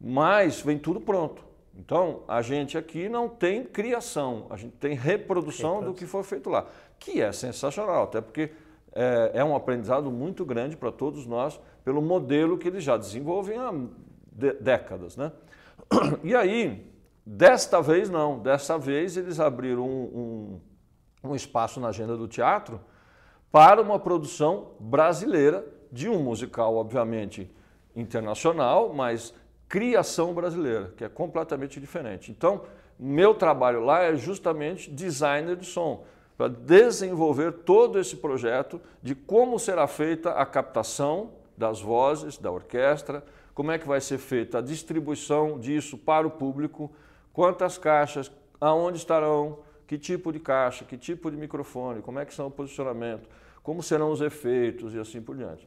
Mas 0.00 0.60
vem 0.62 0.78
tudo 0.78 1.00
pronto. 1.00 1.47
Então, 1.78 2.22
a 2.26 2.42
gente 2.42 2.76
aqui 2.76 3.08
não 3.08 3.28
tem 3.28 3.62
criação, 3.62 4.46
a 4.50 4.56
gente 4.56 4.72
tem 4.78 4.94
reprodução 4.94 5.80
do 5.80 5.94
que 5.94 6.06
foi 6.06 6.24
feito 6.24 6.50
lá, 6.50 6.66
que 6.98 7.22
é 7.22 7.30
sensacional, 7.30 8.02
até 8.02 8.20
porque 8.20 8.50
é, 8.92 9.30
é 9.34 9.44
um 9.44 9.54
aprendizado 9.54 10.10
muito 10.10 10.44
grande 10.44 10.76
para 10.76 10.90
todos 10.90 11.24
nós 11.24 11.58
pelo 11.84 12.02
modelo 12.02 12.58
que 12.58 12.66
eles 12.66 12.82
já 12.82 12.96
desenvolvem 12.96 13.58
há 13.58 13.72
décadas. 14.60 15.16
Né? 15.16 15.30
E 16.24 16.34
aí, 16.34 16.92
desta 17.24 17.80
vez 17.80 18.10
não, 18.10 18.40
desta 18.40 18.76
vez 18.76 19.16
eles 19.16 19.38
abriram 19.38 19.88
um, 19.88 20.60
um, 21.22 21.30
um 21.30 21.34
espaço 21.36 21.78
na 21.78 21.88
agenda 21.88 22.16
do 22.16 22.26
teatro 22.26 22.80
para 23.52 23.80
uma 23.80 24.00
produção 24.00 24.72
brasileira 24.80 25.64
de 25.92 26.08
um 26.08 26.20
musical, 26.22 26.74
obviamente, 26.74 27.50
internacional, 27.94 28.92
mas 28.92 29.32
criação 29.68 30.32
brasileira, 30.32 30.92
que 30.96 31.04
é 31.04 31.08
completamente 31.08 31.78
diferente. 31.78 32.30
Então, 32.30 32.62
meu 32.98 33.34
trabalho 33.34 33.84
lá 33.84 34.02
é 34.02 34.16
justamente 34.16 34.90
designer 34.90 35.56
de 35.56 35.66
som, 35.66 36.04
para 36.36 36.48
desenvolver 36.48 37.52
todo 37.52 37.98
esse 37.98 38.16
projeto 38.16 38.80
de 39.02 39.14
como 39.14 39.58
será 39.58 39.86
feita 39.86 40.30
a 40.30 40.46
captação 40.46 41.32
das 41.56 41.80
vozes, 41.80 42.38
da 42.38 42.50
orquestra, 42.50 43.24
como 43.54 43.72
é 43.72 43.78
que 43.78 43.88
vai 43.88 44.00
ser 44.00 44.18
feita 44.18 44.58
a 44.58 44.60
distribuição 44.60 45.58
disso 45.58 45.98
para 45.98 46.26
o 46.26 46.30
público, 46.30 46.90
quantas 47.32 47.76
caixas, 47.76 48.30
aonde 48.60 48.98
estarão, 48.98 49.58
que 49.86 49.98
tipo 49.98 50.32
de 50.32 50.38
caixa, 50.38 50.84
que 50.84 50.96
tipo 50.96 51.30
de 51.30 51.36
microfone, 51.36 52.00
como 52.00 52.18
é 52.20 52.24
que 52.24 52.32
são 52.32 52.46
o 52.46 52.50
posicionamento, 52.50 53.28
como 53.62 53.82
serão 53.82 54.12
os 54.12 54.20
efeitos 54.20 54.94
e 54.94 54.98
assim 54.98 55.20
por 55.20 55.36
diante. 55.36 55.66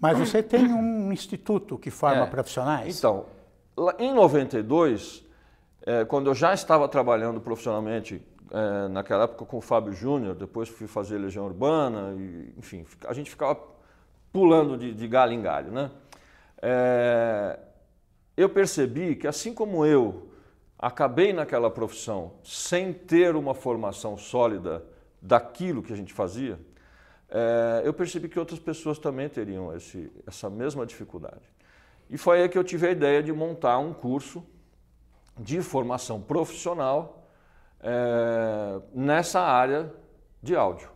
Mas 0.00 0.18
você 0.18 0.42
tem 0.42 0.72
um 0.72 1.12
instituto 1.12 1.76
que 1.76 1.90
forma 1.90 2.22
é, 2.22 2.26
profissionais? 2.26 2.98
Então, 2.98 3.26
em 3.98 4.12
92, 4.12 5.24
é, 5.82 6.04
quando 6.04 6.28
eu 6.28 6.34
já 6.34 6.54
estava 6.54 6.88
trabalhando 6.88 7.40
profissionalmente, 7.40 8.22
é, 8.50 8.88
naquela 8.88 9.24
época 9.24 9.44
com 9.44 9.58
o 9.58 9.60
Fábio 9.60 9.92
Júnior, 9.92 10.34
depois 10.34 10.68
fui 10.68 10.86
fazer 10.86 11.18
Legião 11.18 11.44
Urbana, 11.46 12.14
e, 12.16 12.52
enfim, 12.56 12.84
a 13.06 13.12
gente 13.12 13.28
ficava 13.28 13.58
pulando 14.32 14.76
de, 14.76 14.94
de 14.94 15.08
galho 15.08 15.32
em 15.32 15.42
galho, 15.42 15.72
né? 15.72 15.90
é, 16.62 17.58
eu 18.36 18.48
percebi 18.48 19.16
que, 19.16 19.26
assim 19.26 19.52
como 19.52 19.84
eu 19.84 20.28
acabei 20.78 21.32
naquela 21.32 21.70
profissão 21.70 22.32
sem 22.44 22.92
ter 22.92 23.34
uma 23.34 23.54
formação 23.54 24.16
sólida 24.16 24.84
daquilo 25.20 25.82
que 25.82 25.92
a 25.92 25.96
gente 25.96 26.12
fazia, 26.12 26.58
é, 27.30 27.82
eu 27.84 27.92
percebi 27.92 28.28
que 28.28 28.38
outras 28.38 28.58
pessoas 28.58 28.98
também 28.98 29.28
teriam 29.28 29.74
esse, 29.74 30.10
essa 30.26 30.48
mesma 30.48 30.86
dificuldade. 30.86 31.42
E 32.08 32.16
foi 32.16 32.42
aí 32.42 32.48
que 32.48 32.56
eu 32.56 32.64
tive 32.64 32.86
a 32.86 32.90
ideia 32.90 33.22
de 33.22 33.32
montar 33.32 33.78
um 33.78 33.92
curso 33.92 34.42
de 35.38 35.60
formação 35.60 36.20
profissional 36.20 37.28
é, 37.80 38.80
nessa 38.94 39.40
área 39.40 39.92
de 40.42 40.56
áudio. 40.56 40.90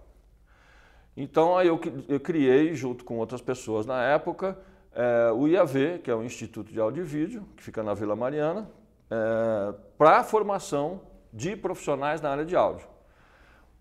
Então 1.16 1.56
aí 1.56 1.68
eu, 1.68 1.78
eu 2.08 2.18
criei, 2.18 2.74
junto 2.74 3.04
com 3.04 3.18
outras 3.18 3.42
pessoas 3.42 3.84
na 3.84 4.02
época, 4.02 4.58
é, 4.94 5.30
o 5.32 5.46
IAV, 5.46 5.98
que 6.02 6.10
é 6.10 6.14
o 6.14 6.22
Instituto 6.22 6.72
de 6.72 6.80
Áudio 6.80 7.02
e 7.02 7.06
Vídeo, 7.06 7.46
que 7.56 7.62
fica 7.62 7.82
na 7.82 7.92
Vila 7.92 8.16
Mariana, 8.16 8.70
é, 9.10 9.74
para 9.98 10.18
a 10.18 10.24
formação 10.24 11.02
de 11.32 11.56
profissionais 11.56 12.20
na 12.20 12.30
área 12.30 12.44
de 12.44 12.56
áudio. 12.56 12.86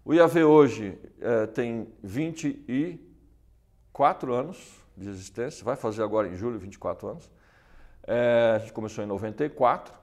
O 0.04 0.16
IAV 0.16 0.44
hoje 0.44 0.98
é, 1.20 1.46
tem 1.46 1.88
24 2.02 4.34
anos 4.34 4.58
de 4.98 5.08
existência, 5.08 5.64
vai 5.64 5.76
fazer 5.76 6.02
agora 6.02 6.28
em 6.28 6.36
julho 6.36 6.58
24 6.58 7.08
anos. 7.08 7.30
É, 8.08 8.54
a 8.56 8.60
gente 8.60 8.74
começou 8.74 9.04
em 9.04 9.08
94, 9.08 9.94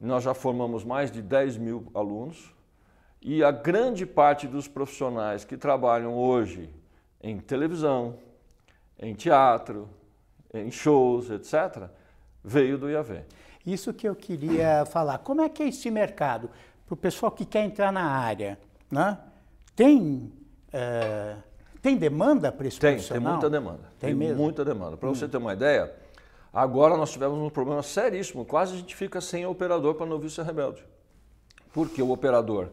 nós 0.00 0.24
já 0.24 0.32
formamos 0.32 0.84
mais 0.84 1.10
de 1.10 1.20
10 1.20 1.58
mil 1.58 1.86
alunos 1.94 2.50
e 3.20 3.44
a 3.44 3.50
grande 3.50 4.06
parte 4.06 4.46
dos 4.46 4.66
profissionais 4.68 5.44
que 5.44 5.58
trabalham 5.58 6.14
hoje 6.14 6.70
em 7.20 7.38
televisão, 7.38 8.18
em 8.98 9.14
teatro, 9.14 9.86
em 10.54 10.70
shows, 10.70 11.28
etc., 11.28 11.90
veio 12.42 12.78
do 12.78 12.88
IAV. 12.88 13.22
Isso 13.66 13.92
que 13.92 14.08
eu 14.08 14.16
queria 14.16 14.86
falar. 14.86 15.18
Como 15.18 15.42
é 15.42 15.50
que 15.50 15.62
é 15.62 15.68
esse 15.68 15.90
mercado? 15.90 16.48
Para 16.86 16.94
o 16.94 16.96
pessoal 16.96 17.30
que 17.30 17.44
quer 17.44 17.64
entrar 17.64 17.92
na 17.92 18.04
área, 18.04 18.58
né? 18.90 19.18
tem, 19.74 20.32
é, 20.72 21.36
tem 21.82 21.96
demanda 21.96 22.50
para 22.50 22.66
esse 22.66 22.78
tem, 22.78 22.94
profissional? 22.94 23.22
Tem 23.22 23.32
muita 23.32 23.50
demanda. 23.50 23.92
Tem, 23.98 24.10
tem 24.10 24.14
mesmo? 24.14 24.42
muita 24.42 24.64
demanda. 24.64 24.96
Para 24.96 25.08
hum. 25.08 25.14
você 25.14 25.28
ter 25.28 25.36
uma 25.36 25.52
ideia, 25.52 25.94
agora 26.52 26.96
nós 26.96 27.12
tivemos 27.12 27.38
um 27.38 27.50
problema 27.50 27.82
seríssimo. 27.82 28.44
Quase 28.44 28.74
a 28.74 28.76
gente 28.78 28.96
fica 28.96 29.20
sem 29.20 29.44
operador 29.46 29.94
para 29.94 30.06
noviça 30.06 30.42
rebelde. 30.42 30.84
Porque 31.72 32.00
o 32.02 32.10
operador 32.10 32.70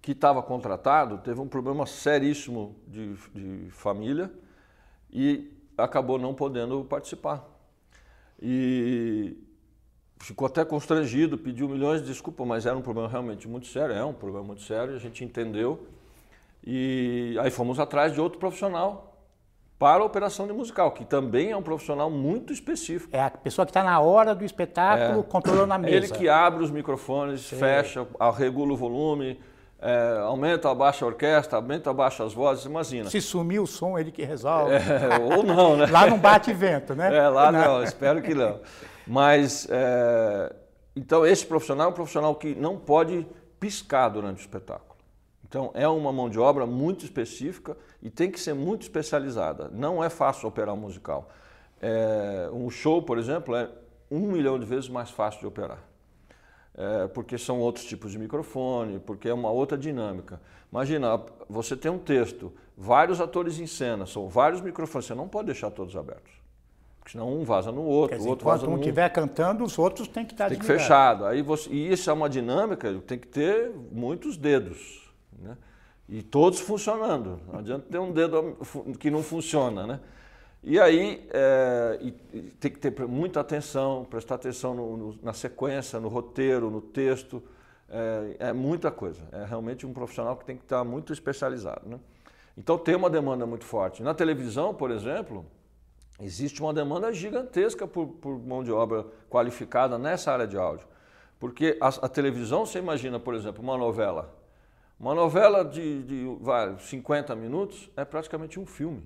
que 0.00 0.12
estava 0.12 0.42
contratado 0.42 1.18
teve 1.18 1.40
um 1.40 1.48
problema 1.48 1.84
seríssimo 1.84 2.76
de, 2.86 3.14
de 3.34 3.70
família 3.70 4.32
e 5.10 5.52
acabou 5.76 6.18
não 6.18 6.34
podendo 6.34 6.84
participar. 6.84 7.44
E 8.40 9.36
ficou 10.20 10.46
até 10.46 10.64
constrangido, 10.64 11.38
pediu 11.38 11.68
milhões 11.68 12.00
de 12.00 12.08
desculpas, 12.08 12.46
mas 12.46 12.66
era 12.66 12.76
um 12.76 12.82
problema 12.82 13.08
realmente 13.08 13.48
muito 13.48 13.66
sério, 13.66 13.94
é 13.94 14.04
um 14.04 14.12
problema 14.12 14.46
muito 14.46 14.62
sério, 14.62 14.94
a 14.94 14.98
gente 14.98 15.24
entendeu. 15.24 15.86
E 16.64 17.36
aí 17.40 17.50
fomos 17.50 17.78
atrás 17.78 18.12
de 18.12 18.20
outro 18.20 18.38
profissional 18.38 19.08
para 19.78 20.02
a 20.02 20.04
operação 20.04 20.46
de 20.46 20.52
musical, 20.52 20.90
que 20.90 21.04
também 21.04 21.52
é 21.52 21.56
um 21.56 21.62
profissional 21.62 22.10
muito 22.10 22.52
específico. 22.52 23.14
É 23.14 23.22
a 23.22 23.30
pessoa 23.30 23.64
que 23.64 23.70
está 23.70 23.84
na 23.84 24.00
hora 24.00 24.34
do 24.34 24.44
espetáculo, 24.44 25.20
é. 25.20 25.22
controlando 25.22 25.72
a 25.72 25.78
mesa. 25.78 25.96
Ele 25.96 26.08
que 26.08 26.28
abre 26.28 26.64
os 26.64 26.70
microfones, 26.70 27.42
Sim. 27.42 27.58
fecha, 27.58 28.04
regula 28.36 28.72
o 28.72 28.76
volume, 28.76 29.38
é, 29.80 30.18
aumenta, 30.22 30.68
abaixa 30.68 31.04
a 31.04 31.08
orquestra, 31.08 31.58
aumenta, 31.58 31.90
abaixa 31.90 32.24
as 32.24 32.34
vozes, 32.34 32.64
imagina. 32.64 33.08
Se 33.08 33.20
sumir 33.20 33.60
o 33.60 33.66
som, 33.66 33.96
ele 33.96 34.10
que 34.10 34.24
resolve. 34.24 34.74
É, 34.74 35.34
ou 35.36 35.44
não, 35.44 35.76
né? 35.76 35.86
lá 35.86 36.06
não 36.06 36.18
bate 36.18 36.52
vento, 36.52 36.96
né? 36.96 37.16
É, 37.16 37.28
lá 37.28 37.52
não, 37.52 37.60
não 37.60 37.84
espero 37.84 38.20
que 38.20 38.34
não. 38.34 38.58
Mas, 39.08 39.66
é, 39.70 40.54
então, 40.94 41.26
esse 41.26 41.46
profissional 41.46 41.88
é 41.88 41.90
um 41.90 41.94
profissional 41.94 42.34
que 42.34 42.54
não 42.54 42.78
pode 42.78 43.26
piscar 43.58 44.08
durante 44.08 44.38
o 44.38 44.40
espetáculo. 44.40 44.96
Então, 45.44 45.70
é 45.74 45.88
uma 45.88 46.12
mão 46.12 46.28
de 46.28 46.38
obra 46.38 46.66
muito 46.66 47.04
específica 47.04 47.76
e 48.02 48.10
tem 48.10 48.30
que 48.30 48.38
ser 48.38 48.54
muito 48.54 48.82
especializada. 48.82 49.70
Não 49.72 50.04
é 50.04 50.10
fácil 50.10 50.48
operar 50.48 50.74
um 50.74 50.78
musical. 50.78 51.30
É, 51.80 52.50
um 52.52 52.68
show, 52.68 53.02
por 53.02 53.18
exemplo, 53.18 53.56
é 53.56 53.70
um 54.10 54.20
milhão 54.20 54.58
de 54.58 54.66
vezes 54.66 54.88
mais 54.88 55.10
fácil 55.10 55.40
de 55.40 55.46
operar 55.46 55.88
é, 56.78 57.08
porque 57.08 57.36
são 57.36 57.58
outros 57.58 57.84
tipos 57.84 58.12
de 58.12 58.18
microfone, 58.18 59.00
porque 59.00 59.28
é 59.28 59.34
uma 59.34 59.50
outra 59.50 59.76
dinâmica. 59.76 60.40
Imagina, 60.70 61.20
você 61.48 61.76
tem 61.76 61.90
um 61.90 61.98
texto, 61.98 62.52
vários 62.76 63.20
atores 63.20 63.58
em 63.58 63.66
cena, 63.66 64.06
são 64.06 64.28
vários 64.28 64.60
microfones, 64.60 65.06
você 65.06 65.14
não 65.14 65.28
pode 65.28 65.46
deixar 65.46 65.72
todos 65.72 65.96
abertos. 65.96 66.32
Porque 67.08 67.12
senão 67.12 67.32
um 67.32 67.42
vaza 67.42 67.72
no 67.72 67.82
outro, 67.82 68.18
dizer, 68.18 68.28
o 68.28 68.30
outro 68.30 68.44
enquanto 68.44 68.58
vaza 68.60 68.70
um 68.70 68.74
no 68.74 68.80
estiver 68.80 69.08
cantando, 69.08 69.64
os 69.64 69.78
outros 69.78 70.06
têm 70.06 70.26
que 70.26 70.34
estar 70.34 70.50
Tem 70.50 70.58
que 70.58 70.64
fechado. 70.66 71.24
Aí 71.24 71.40
você, 71.40 71.70
e 71.70 71.90
isso 71.90 72.10
é 72.10 72.12
uma 72.12 72.28
dinâmica, 72.28 72.92
tem 73.06 73.18
que 73.18 73.26
ter 73.26 73.72
muitos 73.90 74.36
dedos. 74.36 75.10
Né? 75.38 75.56
E 76.06 76.22
todos 76.22 76.60
funcionando. 76.60 77.40
Não 77.50 77.60
adianta 77.60 77.86
ter 77.90 77.98
um 77.98 78.12
dedo 78.12 78.58
que 78.98 79.10
não 79.10 79.22
funciona. 79.22 79.86
Né? 79.86 80.00
E 80.62 80.78
aí 80.78 81.26
é, 81.32 81.98
e 82.02 82.12
tem 82.60 82.70
que 82.70 82.78
ter 82.78 82.94
muita 83.06 83.40
atenção, 83.40 84.06
prestar 84.08 84.34
atenção 84.34 84.74
no, 84.74 84.96
no, 84.96 85.18
na 85.22 85.32
sequência, 85.32 85.98
no 85.98 86.08
roteiro, 86.08 86.70
no 86.70 86.82
texto. 86.82 87.42
É, 87.88 88.36
é, 88.50 88.52
muita 88.52 88.90
coisa. 88.90 89.22
É 89.32 89.46
realmente 89.46 89.86
um 89.86 89.94
profissional 89.94 90.36
que 90.36 90.44
tem 90.44 90.56
que 90.56 90.64
estar 90.64 90.84
muito 90.84 91.10
especializado. 91.10 91.88
Né? 91.88 91.98
Então 92.54 92.76
tem 92.76 92.94
uma 92.94 93.08
demanda 93.08 93.46
muito 93.46 93.64
forte. 93.64 94.02
Na 94.02 94.12
televisão, 94.12 94.74
por 94.74 94.90
exemplo, 94.90 95.46
existe 96.20 96.60
uma 96.60 96.72
demanda 96.72 97.12
gigantesca 97.12 97.86
por, 97.86 98.08
por 98.08 98.38
mão 98.38 98.64
de 98.64 98.72
obra 98.72 99.06
qualificada 99.30 99.98
nessa 99.98 100.32
área 100.32 100.46
de 100.46 100.56
áudio. 100.56 100.86
Porque 101.38 101.78
a, 101.80 101.88
a, 101.88 102.08
televisão, 102.08 102.66
você 102.66 102.78
imagina, 102.78 103.20
por 103.20 103.34
exemplo, 103.34 103.62
uma 103.62 103.76
novela. 103.76 104.34
Uma 104.98 105.14
novela 105.14 105.64
de, 105.64 106.02
de 106.02 106.36
vai, 106.40 106.76
50 106.78 107.34
minutos 107.36 107.88
é 107.96 108.04
praticamente 108.04 108.58
um 108.58 108.66
filme. 108.66 109.02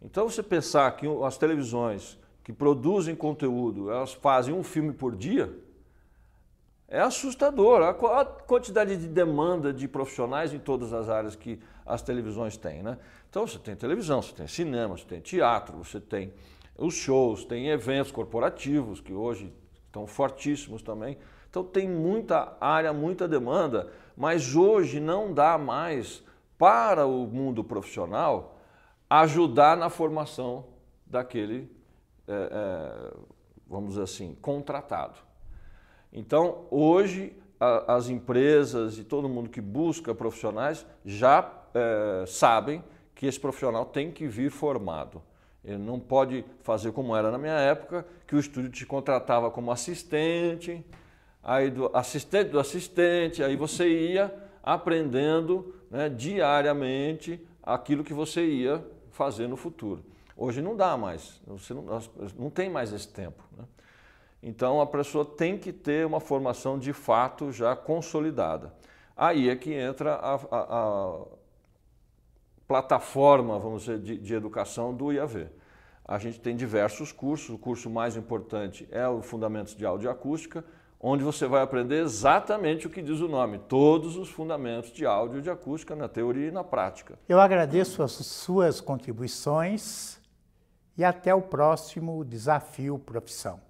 Então, 0.00 0.28
você 0.28 0.42
pensar 0.42 0.94
que 0.96 1.06
as 1.24 1.36
televisões 1.36 2.18
que 2.44 2.52
produzem 2.52 3.16
conteúdo, 3.16 3.90
elas 3.90 4.12
fazem 4.12 4.54
um 4.54 4.62
filme 4.62 4.92
por 4.92 5.16
dia, 5.16 5.52
é 6.86 7.00
assustador. 7.00 7.82
A 7.82 8.24
quantidade 8.24 8.96
de 8.96 9.08
demanda 9.08 9.72
de 9.72 9.88
profissionais 9.88 10.54
em 10.54 10.58
todas 10.60 10.92
as 10.92 11.08
áreas 11.08 11.34
que 11.34 11.58
as 11.84 12.02
televisões 12.02 12.56
têm. 12.56 12.84
Né? 12.84 12.98
Então 13.28 13.46
você 13.46 13.58
tem 13.58 13.76
televisão, 13.76 14.22
você 14.22 14.34
tem 14.34 14.46
cinema, 14.46 14.96
você 14.96 15.04
tem 15.04 15.20
teatro, 15.20 15.76
você 15.78 16.00
tem 16.00 16.32
os 16.78 16.94
shows, 16.94 17.44
tem 17.44 17.68
eventos 17.68 18.12
corporativos 18.12 19.00
que 19.00 19.12
hoje 19.12 19.52
estão 19.86 20.06
fortíssimos 20.06 20.82
também. 20.82 21.18
Então 21.48 21.64
tem 21.64 21.88
muita 21.88 22.56
área, 22.60 22.92
muita 22.92 23.26
demanda, 23.26 23.90
mas 24.16 24.54
hoje 24.54 25.00
não 25.00 25.32
dá 25.32 25.56
mais 25.56 26.22
para 26.58 27.06
o 27.06 27.26
mundo 27.26 27.62
profissional 27.62 28.58
ajudar 29.08 29.76
na 29.76 29.88
formação 29.88 30.66
daquele, 31.06 31.70
é, 32.26 32.32
é, 32.32 33.14
vamos 33.66 33.90
dizer 33.90 34.02
assim, 34.02 34.36
contratado. 34.40 35.18
Então, 36.12 36.66
hoje, 36.70 37.36
a, 37.60 37.94
as 37.94 38.08
empresas 38.08 38.98
e 38.98 39.04
todo 39.04 39.28
mundo 39.28 39.48
que 39.48 39.60
busca 39.60 40.14
profissionais 40.14 40.84
já 41.04 41.50
é, 41.74 42.24
sabem 42.26 42.82
que 43.16 43.26
esse 43.26 43.40
profissional 43.40 43.86
tem 43.86 44.12
que 44.12 44.28
vir 44.28 44.50
formado. 44.50 45.22
Ele 45.64 45.78
não 45.78 45.98
pode 45.98 46.44
fazer 46.62 46.92
como 46.92 47.16
era 47.16 47.30
na 47.30 47.38
minha 47.38 47.58
época, 47.58 48.06
que 48.26 48.36
o 48.36 48.38
estúdio 48.38 48.70
te 48.70 48.86
contratava 48.86 49.50
como 49.50 49.72
assistente, 49.72 50.84
aí 51.42 51.70
do 51.70 51.90
assistente 51.96 52.50
do 52.50 52.60
assistente, 52.60 53.42
aí 53.42 53.56
você 53.56 53.88
ia 53.88 54.32
aprendendo 54.62 55.74
né, 55.90 56.08
diariamente 56.08 57.44
aquilo 57.62 58.04
que 58.04 58.12
você 58.12 58.44
ia 58.44 58.84
fazer 59.10 59.48
no 59.48 59.56
futuro. 59.56 60.04
Hoje 60.36 60.60
não 60.60 60.76
dá 60.76 60.96
mais, 60.96 61.40
você 61.46 61.72
não, 61.72 61.84
não 62.38 62.50
tem 62.50 62.68
mais 62.68 62.92
esse 62.92 63.08
tempo. 63.08 63.42
Né? 63.56 63.64
Então 64.42 64.80
a 64.80 64.86
pessoa 64.86 65.24
tem 65.24 65.56
que 65.56 65.72
ter 65.72 66.06
uma 66.06 66.20
formação 66.20 66.78
de 66.78 66.92
fato 66.92 67.50
já 67.50 67.74
consolidada. 67.74 68.74
Aí 69.16 69.48
é 69.48 69.56
que 69.56 69.72
entra 69.72 70.14
a, 70.16 70.34
a, 70.34 70.38
a 70.50 71.24
plataforma, 72.66 73.58
vamos 73.58 73.82
dizer, 73.82 73.98
de, 73.98 74.18
de 74.18 74.34
educação 74.34 74.94
do 74.94 75.12
IAV. 75.12 75.48
A 76.04 76.18
gente 76.18 76.40
tem 76.40 76.54
diversos 76.54 77.10
cursos, 77.10 77.50
o 77.50 77.58
curso 77.58 77.90
mais 77.90 78.16
importante 78.16 78.88
é 78.90 79.06
o 79.08 79.22
Fundamentos 79.22 79.74
de 79.74 79.84
Audioacústica, 79.84 80.64
onde 81.00 81.22
você 81.22 81.46
vai 81.46 81.62
aprender 81.62 82.02
exatamente 82.02 82.86
o 82.86 82.90
que 82.90 83.02
diz 83.02 83.20
o 83.20 83.28
nome, 83.28 83.58
todos 83.58 84.16
os 84.16 84.28
fundamentos 84.28 84.92
de 84.92 85.04
áudio 85.04 85.38
e 85.38 85.42
de 85.42 85.50
acústica 85.50 85.94
na 85.94 86.08
teoria 86.08 86.48
e 86.48 86.50
na 86.50 86.64
prática. 86.64 87.18
Eu 87.28 87.40
agradeço 87.40 88.02
as 88.02 88.12
suas 88.12 88.80
contribuições 88.80 90.18
e 90.96 91.04
até 91.04 91.34
o 91.34 91.42
próximo 91.42 92.24
Desafio 92.24 92.98
Profissão. 92.98 93.65